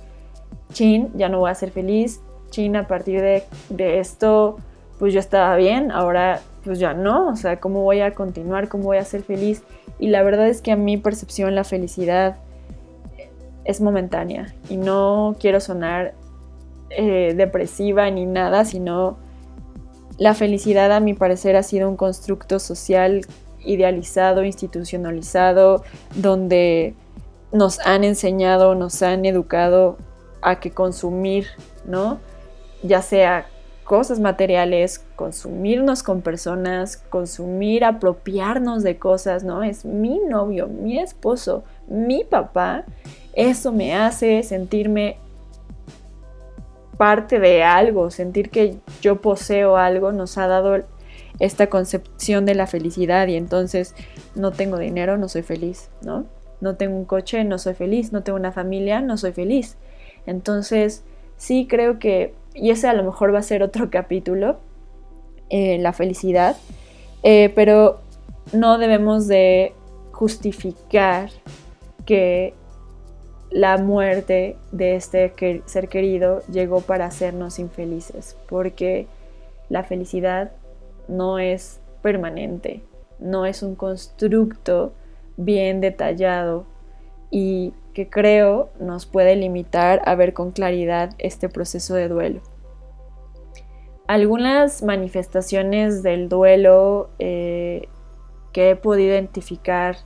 chin, 0.72 1.10
ya 1.14 1.28
no 1.28 1.40
voy 1.40 1.50
a 1.50 1.54
ser 1.54 1.70
feliz, 1.72 2.20
chin, 2.50 2.76
a 2.76 2.86
partir 2.86 3.20
de, 3.20 3.42
de 3.70 3.98
esto, 3.98 4.58
pues 4.98 5.12
yo 5.12 5.18
estaba 5.18 5.56
bien, 5.56 5.90
ahora 5.90 6.40
pues 6.62 6.78
ya 6.78 6.92
no, 6.92 7.28
o 7.28 7.36
sea, 7.36 7.58
¿cómo 7.58 7.82
voy 7.82 8.00
a 8.00 8.14
continuar? 8.14 8.68
¿Cómo 8.68 8.84
voy 8.84 8.98
a 8.98 9.04
ser 9.04 9.22
feliz? 9.22 9.62
Y 9.98 10.08
la 10.08 10.22
verdad 10.22 10.46
es 10.46 10.60
que 10.60 10.72
a 10.72 10.76
mi 10.76 10.98
percepción 10.98 11.54
la 11.54 11.64
felicidad 11.64 12.36
es 13.64 13.80
momentánea 13.80 14.52
y 14.68 14.76
no 14.76 15.36
quiero 15.38 15.60
sonar 15.60 16.14
eh, 16.90 17.34
depresiva 17.36 18.10
ni 18.10 18.26
nada, 18.26 18.64
sino 18.64 19.16
la 20.20 20.34
felicidad, 20.34 20.92
a 20.92 21.00
mi 21.00 21.14
parecer, 21.14 21.56
ha 21.56 21.62
sido 21.62 21.88
un 21.88 21.96
constructo 21.96 22.58
social 22.58 23.22
idealizado, 23.64 24.44
institucionalizado, 24.44 25.82
donde 26.14 26.94
nos 27.52 27.80
han 27.80 28.04
enseñado, 28.04 28.74
nos 28.74 29.02
han 29.02 29.24
educado 29.24 29.96
a 30.42 30.60
que 30.60 30.72
consumir, 30.72 31.46
¿no? 31.86 32.18
Ya 32.82 33.00
sea 33.00 33.46
cosas 33.84 34.20
materiales, 34.20 35.02
consumirnos 35.16 36.02
con 36.02 36.20
personas, 36.20 36.98
consumir, 36.98 37.82
apropiarnos 37.82 38.82
de 38.82 38.98
cosas, 38.98 39.42
¿no? 39.42 39.62
Es 39.62 39.86
mi 39.86 40.20
novio, 40.28 40.68
mi 40.68 40.98
esposo, 40.98 41.64
mi 41.88 42.24
papá. 42.24 42.84
Eso 43.32 43.72
me 43.72 43.94
hace 43.94 44.42
sentirme 44.42 45.16
parte 47.00 47.40
de 47.40 47.62
algo, 47.62 48.10
sentir 48.10 48.50
que 48.50 48.76
yo 49.00 49.22
poseo 49.22 49.78
algo 49.78 50.12
nos 50.12 50.36
ha 50.36 50.46
dado 50.46 50.84
esta 51.38 51.68
concepción 51.68 52.44
de 52.44 52.54
la 52.54 52.66
felicidad 52.66 53.26
y 53.28 53.36
entonces 53.36 53.94
no 54.34 54.52
tengo 54.52 54.76
dinero, 54.76 55.16
no 55.16 55.26
soy 55.30 55.40
feliz, 55.40 55.88
¿no? 56.02 56.26
No 56.60 56.76
tengo 56.76 56.98
un 56.98 57.06
coche, 57.06 57.42
no 57.44 57.56
soy 57.56 57.72
feliz, 57.72 58.12
no 58.12 58.22
tengo 58.22 58.38
una 58.38 58.52
familia, 58.52 59.00
no 59.00 59.16
soy 59.16 59.32
feliz. 59.32 59.78
Entonces, 60.26 61.02
sí 61.38 61.66
creo 61.66 61.98
que, 61.98 62.34
y 62.54 62.68
ese 62.68 62.86
a 62.86 62.92
lo 62.92 63.02
mejor 63.02 63.34
va 63.34 63.38
a 63.38 63.44
ser 63.44 63.62
otro 63.62 63.88
capítulo, 63.90 64.58
eh, 65.48 65.78
la 65.78 65.94
felicidad, 65.94 66.58
eh, 67.22 67.50
pero 67.54 68.02
no 68.52 68.76
debemos 68.76 69.26
de 69.26 69.72
justificar 70.12 71.30
que 72.04 72.52
la 73.50 73.78
muerte 73.78 74.56
de 74.70 74.94
este 74.94 75.32
ser 75.66 75.88
querido 75.88 76.42
llegó 76.46 76.80
para 76.80 77.06
hacernos 77.06 77.58
infelices, 77.58 78.36
porque 78.48 79.06
la 79.68 79.82
felicidad 79.82 80.52
no 81.08 81.38
es 81.38 81.80
permanente, 82.02 82.82
no 83.18 83.46
es 83.46 83.62
un 83.62 83.74
constructo 83.74 84.92
bien 85.36 85.80
detallado 85.80 86.64
y 87.30 87.74
que 87.92 88.08
creo 88.08 88.70
nos 88.78 89.06
puede 89.06 89.34
limitar 89.34 90.00
a 90.04 90.14
ver 90.14 90.32
con 90.32 90.52
claridad 90.52 91.10
este 91.18 91.48
proceso 91.48 91.94
de 91.94 92.08
duelo. 92.08 92.40
Algunas 94.06 94.82
manifestaciones 94.82 96.02
del 96.02 96.28
duelo 96.28 97.10
eh, 97.18 97.88
que 98.52 98.70
he 98.70 98.76
podido 98.76 99.12
identificar 99.12 99.96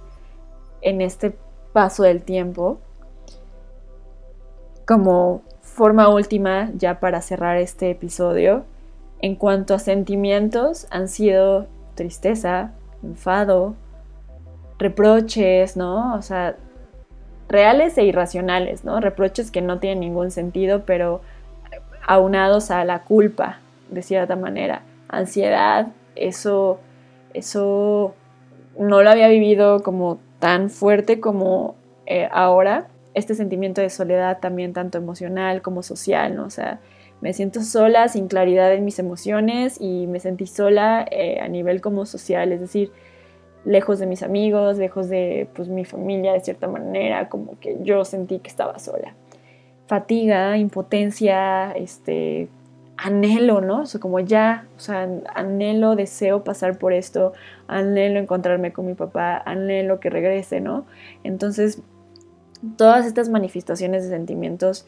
en 0.83 1.01
este 1.01 1.37
paso 1.73 2.03
del 2.03 2.23
tiempo 2.23 2.81
como 4.87 5.43
forma 5.61 6.09
última 6.09 6.71
ya 6.75 7.01
para 7.01 7.21
cerrar 7.21 7.57
este 7.57 7.91
episodio, 7.91 8.65
en 9.21 9.37
cuanto 9.37 9.75
a 9.75 9.79
sentimientos 9.79 10.87
han 10.91 11.09
sido 11.09 11.67
tristeza, 11.95 12.73
enfado, 13.03 13.75
reproches, 14.79 15.77
¿no? 15.77 16.15
O 16.15 16.23
sea, 16.23 16.57
reales 17.49 17.97
e 17.99 18.05
irracionales, 18.05 18.85
¿no? 18.85 19.01
Reproches 19.01 19.51
que 19.51 19.63
no 19.63 19.79
tienen 19.79 20.01
ningún 20.01 20.31
sentido, 20.31 20.85
pero 20.85 21.21
aunados 22.07 22.71
a 22.71 22.85
la 22.85 23.05
culpa, 23.05 23.59
de 23.91 24.03
cierta 24.03 24.37
manera. 24.37 24.83
Ansiedad, 25.09 25.89
eso, 26.17 26.81
eso 27.33 28.15
no 28.79 29.03
lo 29.03 29.11
había 29.11 29.29
vivido 29.29 29.83
como 29.83 30.19
tan 30.39 30.71
fuerte 30.71 31.21
como 31.21 31.77
eh, 32.07 32.29
ahora. 32.33 32.89
Este 33.15 33.35
sentimiento 33.35 33.81
de 33.81 33.91
soledad 33.91 34.39
también 34.41 34.73
tanto 34.73 34.99
emocional 34.99 35.63
como 35.63 35.83
social, 35.83 36.35
¿no? 36.35 36.45
O 36.45 36.51
sea, 36.51 36.81
me 37.21 37.33
siento 37.33 37.63
sola, 37.63 38.09
sin 38.09 38.29
claridad 38.29 38.75
en 38.75 38.85
mis 38.85 38.99
emociones 38.99 39.81
y 39.81 40.07
me 40.07 40.21
sentí 40.21 40.47
sola 40.47 41.07
eh, 41.11 41.41
a 41.41 41.49
nivel 41.49 41.81
como 41.81 42.07
social, 42.07 42.53
es 42.53 42.61
decir, 42.61 42.93
lejos 43.65 43.99
de 43.99 44.07
mis 44.07 44.23
amigos, 44.23 44.77
lejos 44.79 45.09
de 45.09 45.49
pues, 45.55 45.69
mi 45.69 45.85
familia 45.85 46.33
de 46.33 46.41
cierta 46.41 46.69
manera, 46.69 47.29
como 47.29 47.59
que 47.61 47.79
yo 47.83 48.05
sentí 48.05 48.41
que 48.41 48.49
estaba 48.49 48.79
sola. 48.79 49.15
Fatiga, 49.87 50.57
impotencia, 50.59 51.73
este, 51.73 52.49
anhelo, 52.97 53.61
¿no? 53.61 53.83
O 53.83 53.87
sea, 53.87 54.01
como 54.01 54.21
ya, 54.21 54.67
o 54.77 54.81
sea, 54.81 55.09
anhelo, 55.35 55.97
deseo 55.97 56.45
pasar 56.45 56.79
por 56.79 56.93
esto, 56.93 57.33
anhelo 57.69 58.19
encontrarme 58.19 58.73
con 58.73 58.87
mi 58.87 58.95
papá, 58.95 59.43
anhelo 59.45 60.01
que 60.01 60.11
regrese, 60.11 60.61
¿no? 60.61 60.87
Entonces, 61.23 61.83
todas 62.77 63.07
estas 63.07 63.29
manifestaciones 63.29 64.05
de 64.05 64.11
sentimientos 64.11 64.87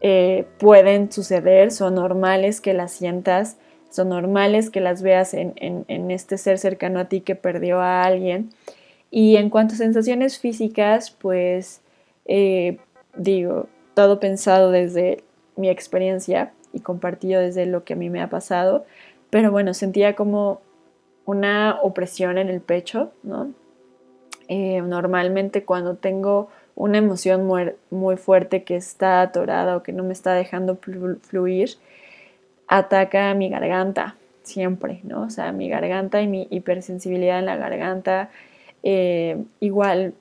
eh, 0.00 0.46
pueden 0.58 1.12
suceder, 1.12 1.70
son 1.70 1.96
normales 1.96 2.60
que 2.60 2.72
las 2.72 2.92
sientas, 2.92 3.58
son 3.90 4.08
normales 4.08 4.70
que 4.70 4.80
las 4.80 5.02
veas 5.02 5.34
en, 5.34 5.84
este 6.10 6.38
ser 6.38 6.58
cercano 6.58 7.00
a 7.00 7.06
ti 7.06 7.20
que 7.20 7.34
perdió 7.34 7.80
a 7.80 8.04
alguien. 8.04 8.50
Y 9.10 9.36
en 9.36 9.50
cuanto 9.50 9.74
a 9.74 9.78
sensaciones 9.78 10.38
físicas, 10.38 11.10
pues 11.10 11.82
eh, 12.26 12.78
digo, 13.16 13.66
todo 13.94 14.20
pensado 14.20 14.70
desde 14.70 15.24
mi 15.56 15.68
experiencia 15.68 16.52
y 16.72 16.80
compartido 16.80 17.40
desde 17.40 17.66
lo 17.66 17.84
que 17.84 17.94
a 17.94 17.96
mí 17.96 18.08
me 18.08 18.22
ha 18.22 18.30
pasado, 18.30 18.86
pero 19.28 19.50
bueno, 19.50 19.74
sentía 19.74 20.14
como 20.14 20.60
una 21.24 21.78
opresión 21.82 22.38
en 22.38 22.48
el 22.48 22.60
pecho, 22.60 23.12
¿no? 23.22 23.52
Eh, 24.48 24.82
normalmente 24.82 25.64
cuando 25.64 25.96
tengo 25.96 26.48
una 26.74 26.98
emoción 26.98 27.46
muy, 27.46 27.72
muy, 27.90 28.16
fuerte 28.16 28.64
que 28.64 28.76
está 28.76 29.22
atorada 29.22 29.76
o 29.76 29.82
que 29.82 29.92
no 29.92 30.02
me 30.02 30.12
está 30.12 30.32
dejando 30.32 30.78
fluir, 31.22 31.70
ataca 32.68 33.30
a 33.30 33.34
mi 33.34 33.48
garganta, 33.48 34.16
siempre, 34.42 35.00
¿no? 35.02 35.22
O 35.22 35.30
sea, 35.30 35.52
mi 35.52 35.68
garganta 35.68 36.22
y 36.22 36.28
mi 36.28 36.46
hipersensibilidad 36.50 37.38
en 37.38 37.46
la 37.46 37.56
garganta. 37.56 38.30
Eh, 38.82 39.42
igual, 39.60 40.14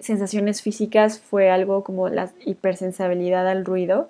sensaciones 0.00 0.62
físicas 0.62 1.20
fue 1.20 1.50
algo 1.50 1.84
como 1.84 2.08
la 2.08 2.30
hipersensibilidad 2.44 3.48
al 3.48 3.64
ruido. 3.64 4.08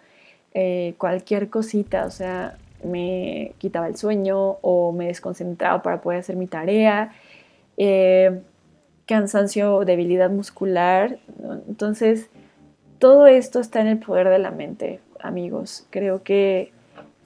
Eh, 0.54 0.94
cualquier 0.98 1.48
cosita, 1.50 2.06
o 2.06 2.10
sea, 2.10 2.56
me 2.84 3.52
quitaba 3.58 3.88
el 3.88 3.96
sueño 3.96 4.58
o 4.62 4.92
me 4.92 5.06
desconcentraba 5.06 5.82
para 5.82 6.00
poder 6.00 6.20
hacer 6.20 6.36
mi 6.36 6.46
tarea. 6.46 7.12
Eh, 7.76 8.40
cansancio, 9.06 9.84
debilidad 9.84 10.30
muscular. 10.30 11.18
Entonces, 11.68 12.28
todo 12.98 13.26
esto 13.26 13.60
está 13.60 13.80
en 13.80 13.88
el 13.88 13.98
poder 13.98 14.28
de 14.28 14.38
la 14.38 14.50
mente, 14.50 15.00
amigos. 15.20 15.86
Creo 15.90 16.22
que 16.22 16.72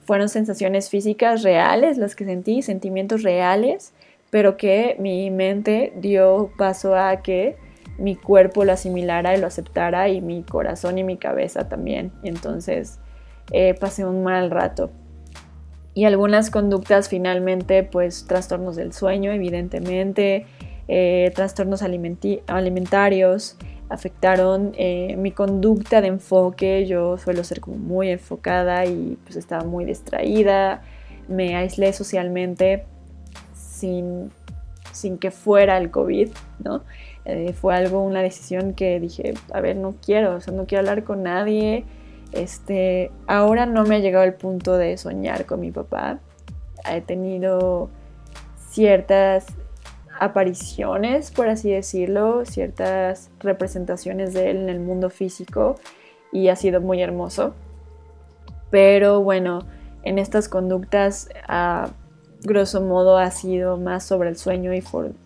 fueron 0.05 0.29
sensaciones 0.29 0.89
físicas 0.89 1.43
reales 1.43 1.97
las 1.97 2.15
que 2.15 2.25
sentí, 2.25 2.61
sentimientos 2.61 3.23
reales, 3.23 3.93
pero 4.29 4.57
que 4.57 4.95
mi 4.99 5.29
mente 5.31 5.93
dio 5.97 6.51
paso 6.57 6.95
a 6.95 7.21
que 7.21 7.57
mi 7.97 8.15
cuerpo 8.15 8.63
lo 8.63 8.73
asimilara 8.73 9.35
y 9.35 9.39
lo 9.39 9.47
aceptara 9.47 10.07
y 10.09 10.21
mi 10.21 10.43
corazón 10.43 10.97
y 10.97 11.03
mi 11.03 11.17
cabeza 11.17 11.67
también. 11.67 12.11
entonces 12.23 12.99
eh, 13.51 13.73
pasé 13.73 14.05
un 14.05 14.23
mal 14.23 14.51
rato. 14.51 14.91
Y 15.93 16.05
algunas 16.05 16.51
conductas 16.51 17.09
finalmente, 17.09 17.83
pues 17.83 18.27
trastornos 18.27 18.75
del 18.75 18.93
sueño, 18.93 19.31
evidentemente, 19.31 20.45
eh, 20.87 21.31
trastornos 21.35 21.81
alimentarios, 21.81 23.57
afectaron 23.89 24.73
eh, 24.77 25.15
mi 25.17 25.31
conducta 25.31 26.01
de 26.01 26.07
enfoque. 26.07 26.85
Yo 26.85 27.17
suelo 27.17 27.43
ser 27.43 27.61
como 27.61 27.77
muy 27.77 28.09
enfocada 28.09 28.85
y 28.85 29.17
pues 29.23 29.35
estaba 29.35 29.63
muy 29.63 29.85
distraída. 29.85 30.81
Me 31.27 31.55
aislé 31.55 31.93
socialmente 31.93 32.85
sin, 33.53 34.31
sin 34.91 35.17
que 35.17 35.31
fuera 35.31 35.77
el 35.77 35.91
COVID, 35.91 36.29
¿no? 36.63 36.83
Eh, 37.25 37.51
fue 37.51 37.75
algo, 37.75 38.03
una 38.03 38.21
decisión 38.21 38.73
que 38.73 38.99
dije, 39.01 39.33
a 39.53 39.59
ver, 39.59 39.75
no 39.75 39.95
quiero, 40.01 40.35
o 40.35 40.41
sea, 40.41 40.53
no 40.53 40.65
quiero 40.65 40.81
hablar 40.81 41.03
con 41.03 41.23
nadie. 41.23 41.83
Este, 42.31 43.11
ahora 43.25 43.65
no 43.65 43.83
me 43.83 43.95
ha 43.95 43.99
llegado 43.99 44.23
el 44.23 44.33
punto 44.33 44.77
de 44.77 44.97
soñar 44.97 45.45
con 45.45 45.59
mi 45.59 45.71
papá. 45.71 46.19
He 46.89 47.01
tenido 47.01 47.89
ciertas 48.69 49.45
apariciones, 50.19 51.31
por 51.31 51.49
así 51.49 51.71
decirlo, 51.71 52.45
ciertas 52.45 53.29
representaciones 53.39 54.33
de 54.33 54.51
él 54.51 54.57
en 54.57 54.69
el 54.69 54.79
mundo 54.79 55.09
físico 55.09 55.75
y 56.31 56.49
ha 56.49 56.55
sido 56.55 56.81
muy 56.81 57.01
hermoso. 57.01 57.53
Pero 58.69 59.21
bueno, 59.21 59.65
en 60.03 60.19
estas 60.19 60.49
conductas, 60.49 61.29
a 61.47 61.89
grosso 62.43 62.81
modo, 62.81 63.17
ha 63.17 63.31
sido 63.31 63.77
más 63.77 64.03
sobre 64.03 64.29
el 64.29 64.37
sueño 64.37 64.73
y, 64.73 64.83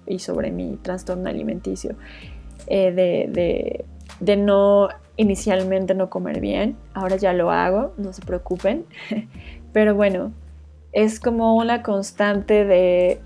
y 0.08 0.19
sobre 0.19 0.51
mi 0.51 0.77
trastorno 0.77 1.30
alimenticio. 1.30 1.95
Eh, 2.67 2.91
de, 2.91 3.86
de 4.19 4.38
no 4.38 4.89
inicialmente 5.17 5.93
no 5.93 6.10
comer 6.10 6.39
bien, 6.39 6.77
ahora 6.93 7.15
ya 7.15 7.34
lo 7.34 7.51
hago, 7.51 7.93
no 7.97 8.13
se 8.13 8.21
preocupen. 8.21 8.86
Pero 9.73 9.95
bueno, 9.95 10.32
es 10.91 11.19
como 11.19 11.56
una 11.56 11.84
constante 11.84 12.65
de 12.65 13.21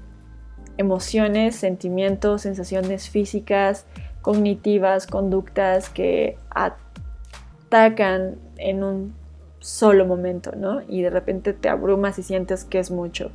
emociones, 0.77 1.55
sentimientos, 1.55 2.43
sensaciones 2.43 3.09
físicas, 3.09 3.85
cognitivas, 4.21 5.07
conductas 5.07 5.89
que 5.89 6.37
atacan 6.49 8.35
en 8.57 8.83
un 8.83 9.13
solo 9.59 10.05
momento, 10.05 10.51
¿no? 10.55 10.81
Y 10.87 11.01
de 11.01 11.09
repente 11.09 11.53
te 11.53 11.69
abrumas 11.69 12.19
y 12.19 12.23
sientes 12.23 12.65
que 12.65 12.79
es 12.79 12.91
mucho. 12.91 13.31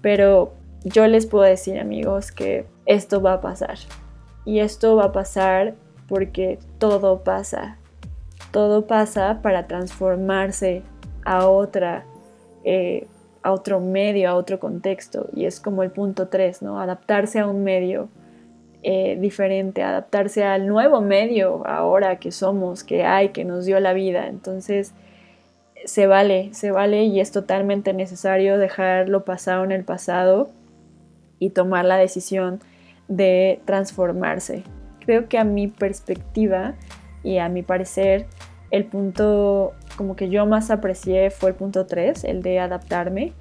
Pero 0.00 0.52
yo 0.84 1.06
les 1.06 1.26
puedo 1.26 1.44
decir, 1.44 1.78
amigos, 1.78 2.32
que 2.32 2.66
esto 2.86 3.22
va 3.22 3.34
a 3.34 3.40
pasar. 3.40 3.78
Y 4.44 4.58
esto 4.58 4.96
va 4.96 5.06
a 5.06 5.12
pasar 5.12 5.74
porque 6.08 6.58
todo 6.78 7.22
pasa. 7.24 7.78
Todo 8.50 8.86
pasa 8.86 9.40
para 9.40 9.66
transformarse 9.66 10.82
a 11.24 11.46
otra 11.48 12.04
eh, 12.64 13.06
a 13.42 13.52
otro 13.52 13.80
medio, 13.80 14.30
a 14.30 14.34
otro 14.34 14.58
contexto. 14.58 15.28
Y 15.34 15.46
es 15.46 15.60
como 15.60 15.82
el 15.82 15.90
punto 15.90 16.28
3, 16.28 16.62
¿no? 16.62 16.80
Adaptarse 16.80 17.40
a 17.40 17.46
un 17.46 17.64
medio 17.64 18.08
eh, 18.82 19.16
diferente, 19.20 19.82
adaptarse 19.82 20.44
al 20.44 20.66
nuevo 20.66 21.00
medio 21.00 21.66
ahora 21.66 22.16
que 22.16 22.32
somos, 22.32 22.82
que 22.84 23.04
hay, 23.04 23.30
que 23.30 23.44
nos 23.44 23.64
dio 23.64 23.78
la 23.80 23.92
vida. 23.92 24.26
Entonces, 24.26 24.92
se 25.84 26.06
vale, 26.06 26.52
se 26.52 26.70
vale 26.70 27.04
y 27.04 27.20
es 27.20 27.32
totalmente 27.32 27.92
necesario 27.92 28.58
dejarlo 28.58 29.24
pasado 29.24 29.64
en 29.64 29.72
el 29.72 29.84
pasado 29.84 30.50
y 31.38 31.50
tomar 31.50 31.84
la 31.84 31.96
decisión 31.96 32.60
de 33.08 33.60
transformarse. 33.64 34.62
Creo 35.04 35.28
que 35.28 35.38
a 35.38 35.44
mi 35.44 35.66
perspectiva 35.66 36.74
y 37.22 37.38
a 37.38 37.48
mi 37.48 37.62
parecer, 37.62 38.26
el 38.70 38.84
punto 38.84 39.74
como 39.96 40.16
que 40.16 40.28
yo 40.28 40.46
más 40.46 40.70
aprecié 40.70 41.30
fue 41.30 41.50
el 41.50 41.56
punto 41.56 41.86
3, 41.86 42.24
el 42.24 42.42
de 42.42 42.58
adaptarme, 42.60 43.32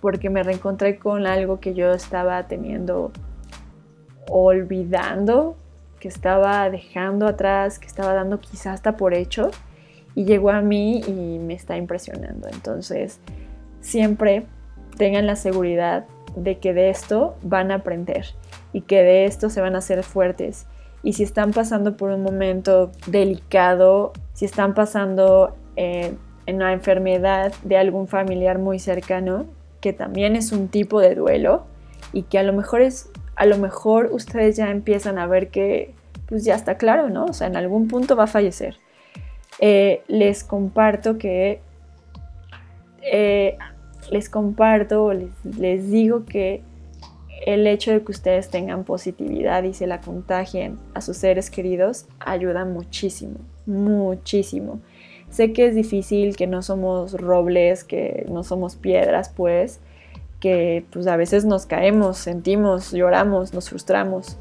porque 0.00 0.30
me 0.30 0.42
reencontré 0.42 0.98
con 0.98 1.26
algo 1.26 1.60
que 1.60 1.74
yo 1.74 1.92
estaba 1.92 2.46
teniendo, 2.46 3.10
olvidando, 4.28 5.56
que 5.98 6.08
estaba 6.08 6.68
dejando 6.68 7.26
atrás, 7.26 7.78
que 7.78 7.86
estaba 7.86 8.12
dando 8.12 8.40
quizás 8.40 8.74
hasta 8.74 8.96
por 8.96 9.14
hecho, 9.14 9.50
y 10.14 10.24
llegó 10.24 10.50
a 10.50 10.60
mí 10.60 11.00
y 11.06 11.38
me 11.38 11.54
está 11.54 11.76
impresionando. 11.76 12.48
Entonces, 12.48 13.20
siempre 13.80 14.44
tengan 14.96 15.26
la 15.26 15.36
seguridad 15.36 16.04
de 16.36 16.58
que 16.58 16.74
de 16.74 16.90
esto 16.90 17.36
van 17.42 17.70
a 17.70 17.76
aprender 17.76 18.26
y 18.72 18.82
que 18.82 19.02
de 19.02 19.24
esto 19.24 19.50
se 19.50 19.60
van 19.60 19.74
a 19.74 19.78
hacer 19.78 20.02
fuertes. 20.02 20.66
Y 21.02 21.14
si 21.14 21.22
están 21.22 21.52
pasando 21.52 21.96
por 21.96 22.10
un 22.10 22.22
momento 22.22 22.90
delicado, 23.06 24.12
si 24.32 24.44
están 24.44 24.74
pasando 24.74 25.54
eh, 25.76 26.12
en 26.46 26.56
una 26.56 26.72
enfermedad 26.72 27.52
de 27.62 27.76
algún 27.76 28.08
familiar 28.08 28.58
muy 28.58 28.78
cercano, 28.78 29.46
que 29.80 29.92
también 29.92 30.36
es 30.36 30.52
un 30.52 30.68
tipo 30.68 31.00
de 31.00 31.14
duelo 31.14 31.64
y 32.12 32.22
que 32.22 32.38
a 32.38 32.42
lo 32.42 32.52
mejor 32.52 32.82
es 32.82 33.10
a 33.36 33.46
lo 33.46 33.58
mejor 33.58 34.10
ustedes 34.12 34.56
ya 34.56 34.70
empiezan 34.70 35.18
a 35.18 35.26
ver 35.26 35.48
que 35.48 35.92
pues 36.26 36.44
ya 36.44 36.54
está 36.54 36.76
claro, 36.76 37.10
¿no? 37.10 37.26
O 37.26 37.32
sea, 37.32 37.46
en 37.46 37.56
algún 37.56 37.88
punto 37.88 38.16
va 38.16 38.24
a 38.24 38.28
fallecer. 38.28 38.76
Eh, 39.60 40.02
les 40.08 40.44
comparto 40.44 41.18
que 41.18 41.60
eh, 43.02 43.56
les 44.10 44.28
comparto, 44.28 45.12
les, 45.12 45.30
les 45.58 45.90
digo 45.90 46.24
que 46.24 46.62
el 47.46 47.66
hecho 47.66 47.90
de 47.90 48.02
que 48.02 48.12
ustedes 48.12 48.48
tengan 48.48 48.84
positividad 48.84 49.64
y 49.64 49.74
se 49.74 49.86
la 49.86 50.00
contagien 50.00 50.78
a 50.94 51.00
sus 51.00 51.18
seres 51.18 51.50
queridos 51.50 52.06
ayuda 52.20 52.64
muchísimo, 52.64 53.38
muchísimo. 53.66 54.80
Sé 55.34 55.52
que 55.52 55.66
es 55.66 55.74
difícil, 55.74 56.36
que 56.36 56.46
no 56.46 56.62
somos 56.62 57.14
robles, 57.14 57.82
que 57.82 58.24
no 58.30 58.44
somos 58.44 58.76
piedras, 58.76 59.30
pues, 59.30 59.80
que 60.38 60.84
pues 60.92 61.08
a 61.08 61.16
veces 61.16 61.44
nos 61.44 61.66
caemos, 61.66 62.18
sentimos, 62.18 62.92
lloramos, 62.92 63.52
nos 63.52 63.68
frustramos, 63.68 64.36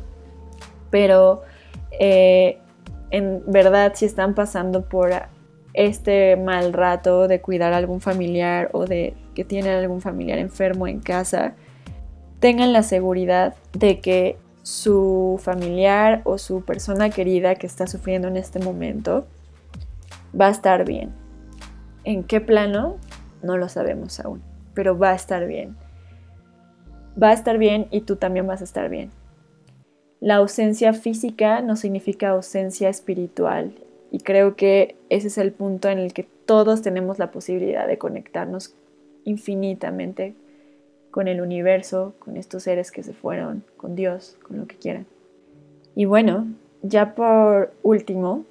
pero 0.91 1.41
eh, 1.99 2.59
en 3.09 3.41
verdad 3.47 3.93
si 3.95 4.05
están 4.05 4.35
pasando 4.35 4.87
por 4.87 5.09
este 5.73 6.35
mal 6.35 6.73
rato 6.73 7.27
de 7.27 7.41
cuidar 7.41 7.73
a 7.73 7.77
algún 7.77 7.99
familiar 7.99 8.69
o 8.73 8.85
de 8.85 9.15
que 9.33 9.43
tienen 9.43 9.71
algún 9.71 9.99
familiar 9.99 10.37
enfermo 10.37 10.85
en 10.85 10.99
casa, 10.99 11.55
tengan 12.39 12.71
la 12.71 12.83
seguridad 12.83 13.55
de 13.71 13.99
que 13.99 14.37
su 14.61 15.41
familiar 15.41 16.21
o 16.23 16.37
su 16.37 16.63
persona 16.63 17.09
querida 17.09 17.55
que 17.55 17.65
está 17.65 17.87
sufriendo 17.87 18.27
en 18.27 18.37
este 18.37 18.59
momento 18.59 19.25
va 20.39 20.47
a 20.47 20.51
estar 20.51 20.85
bien. 20.85 21.11
¿En 22.03 22.23
qué 22.23 22.41
plano? 22.41 22.97
No 23.41 23.57
lo 23.57 23.69
sabemos 23.69 24.19
aún, 24.19 24.41
pero 24.73 24.97
va 24.97 25.11
a 25.11 25.15
estar 25.15 25.47
bien. 25.47 25.75
Va 27.21 27.29
a 27.29 27.33
estar 27.33 27.57
bien 27.57 27.87
y 27.91 28.01
tú 28.01 28.15
también 28.15 28.47
vas 28.47 28.61
a 28.61 28.65
estar 28.65 28.89
bien. 28.89 29.11
La 30.19 30.35
ausencia 30.35 30.93
física 30.93 31.61
no 31.61 31.75
significa 31.75 32.29
ausencia 32.29 32.89
espiritual 32.89 33.73
y 34.11 34.19
creo 34.19 34.55
que 34.55 34.95
ese 35.09 35.27
es 35.27 35.37
el 35.37 35.51
punto 35.51 35.89
en 35.89 35.99
el 35.99 36.13
que 36.13 36.23
todos 36.45 36.81
tenemos 36.81 37.19
la 37.19 37.31
posibilidad 37.31 37.87
de 37.87 37.97
conectarnos 37.97 38.75
infinitamente 39.25 40.35
con 41.11 41.27
el 41.27 41.41
universo, 41.41 42.13
con 42.19 42.37
estos 42.37 42.63
seres 42.63 42.91
que 42.91 43.03
se 43.03 43.13
fueron, 43.13 43.63
con 43.77 43.95
Dios, 43.95 44.37
con 44.43 44.57
lo 44.57 44.65
que 44.65 44.77
quieran. 44.77 45.05
Y 45.95 46.05
bueno, 46.05 46.47
ya 46.81 47.15
por 47.15 47.73
último, 47.83 48.45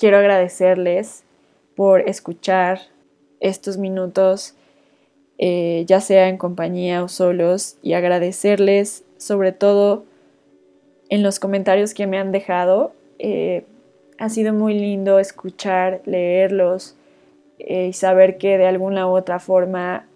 quiero 0.00 0.16
agradecerles 0.16 1.24
por 1.76 2.00
escuchar 2.08 2.80
estos 3.38 3.76
minutos, 3.76 4.54
eh, 5.36 5.84
ya 5.86 6.00
sea 6.00 6.28
en 6.28 6.38
compañía 6.38 7.04
o 7.04 7.08
solos, 7.08 7.76
y 7.82 7.92
agradecerles 7.92 9.04
sobre 9.18 9.52
todo 9.52 10.04
en 11.10 11.22
los 11.22 11.38
comentarios 11.38 11.92
que 11.92 12.06
me 12.06 12.16
han 12.16 12.32
dejado. 12.32 12.92
Eh, 13.18 13.66
ha 14.18 14.30
sido 14.30 14.54
muy 14.54 14.72
lindo 14.72 15.18
escuchar, 15.18 16.00
leerlos 16.06 16.96
eh, 17.58 17.88
y 17.88 17.92
saber 17.92 18.38
que 18.38 18.56
de 18.56 18.66
alguna 18.66 19.06
u 19.06 19.10
otra 19.10 19.38
forma 19.38 20.06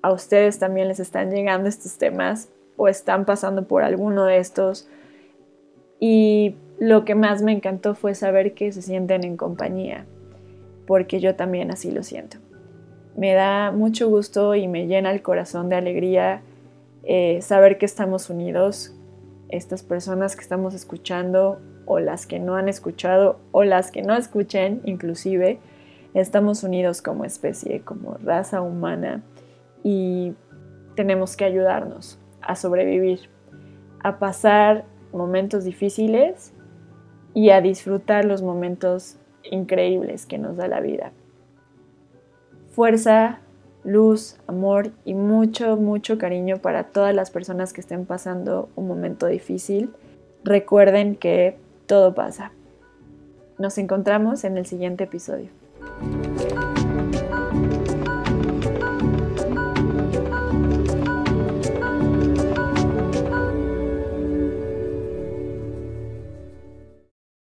a 0.00 0.12
ustedes 0.12 0.60
también 0.60 0.86
les 0.86 1.00
están 1.00 1.32
llegando 1.32 1.68
estos 1.68 1.98
temas 1.98 2.50
o 2.76 2.86
están 2.86 3.24
pasando 3.24 3.66
por 3.66 3.82
alguno 3.82 4.26
de 4.26 4.38
estos. 4.38 4.88
Y 6.00 6.56
lo 6.78 7.04
que 7.04 7.14
más 7.14 7.42
me 7.42 7.52
encantó 7.52 7.94
fue 7.94 8.14
saber 8.14 8.54
que 8.54 8.72
se 8.72 8.82
sienten 8.82 9.24
en 9.24 9.36
compañía, 9.36 10.06
porque 10.86 11.20
yo 11.20 11.34
también 11.34 11.70
así 11.70 11.90
lo 11.90 12.02
siento. 12.02 12.38
Me 13.16 13.34
da 13.34 13.72
mucho 13.72 14.08
gusto 14.08 14.54
y 14.54 14.68
me 14.68 14.86
llena 14.86 15.10
el 15.10 15.22
corazón 15.22 15.68
de 15.68 15.76
alegría 15.76 16.42
eh, 17.02 17.40
saber 17.42 17.78
que 17.78 17.86
estamos 17.86 18.30
unidos, 18.30 18.94
estas 19.48 19.82
personas 19.82 20.36
que 20.36 20.42
estamos 20.42 20.74
escuchando 20.74 21.58
o 21.86 22.00
las 22.00 22.26
que 22.26 22.38
no 22.38 22.54
han 22.56 22.68
escuchado 22.68 23.40
o 23.50 23.64
las 23.64 23.90
que 23.90 24.02
no 24.02 24.14
escuchen 24.14 24.82
inclusive, 24.84 25.58
estamos 26.14 26.62
unidos 26.62 27.00
como 27.00 27.24
especie, 27.24 27.80
como 27.80 28.18
raza 28.22 28.60
humana 28.60 29.22
y 29.82 30.34
tenemos 30.96 31.36
que 31.36 31.44
ayudarnos 31.44 32.18
a 32.42 32.56
sobrevivir, 32.56 33.30
a 34.02 34.18
pasar 34.18 34.84
momentos 35.12 35.64
difíciles 35.64 36.52
y 37.34 37.50
a 37.50 37.60
disfrutar 37.60 38.24
los 38.24 38.42
momentos 38.42 39.16
increíbles 39.42 40.26
que 40.26 40.38
nos 40.38 40.56
da 40.56 40.68
la 40.68 40.80
vida. 40.80 41.12
Fuerza, 42.70 43.40
luz, 43.84 44.38
amor 44.46 44.90
y 45.04 45.14
mucho, 45.14 45.76
mucho 45.76 46.18
cariño 46.18 46.58
para 46.58 46.84
todas 46.84 47.14
las 47.14 47.30
personas 47.30 47.72
que 47.72 47.80
estén 47.80 48.06
pasando 48.06 48.68
un 48.76 48.86
momento 48.86 49.26
difícil. 49.26 49.90
Recuerden 50.44 51.16
que 51.16 51.56
todo 51.86 52.14
pasa. 52.14 52.52
Nos 53.58 53.78
encontramos 53.78 54.44
en 54.44 54.56
el 54.58 54.66
siguiente 54.66 55.04
episodio. 55.04 55.48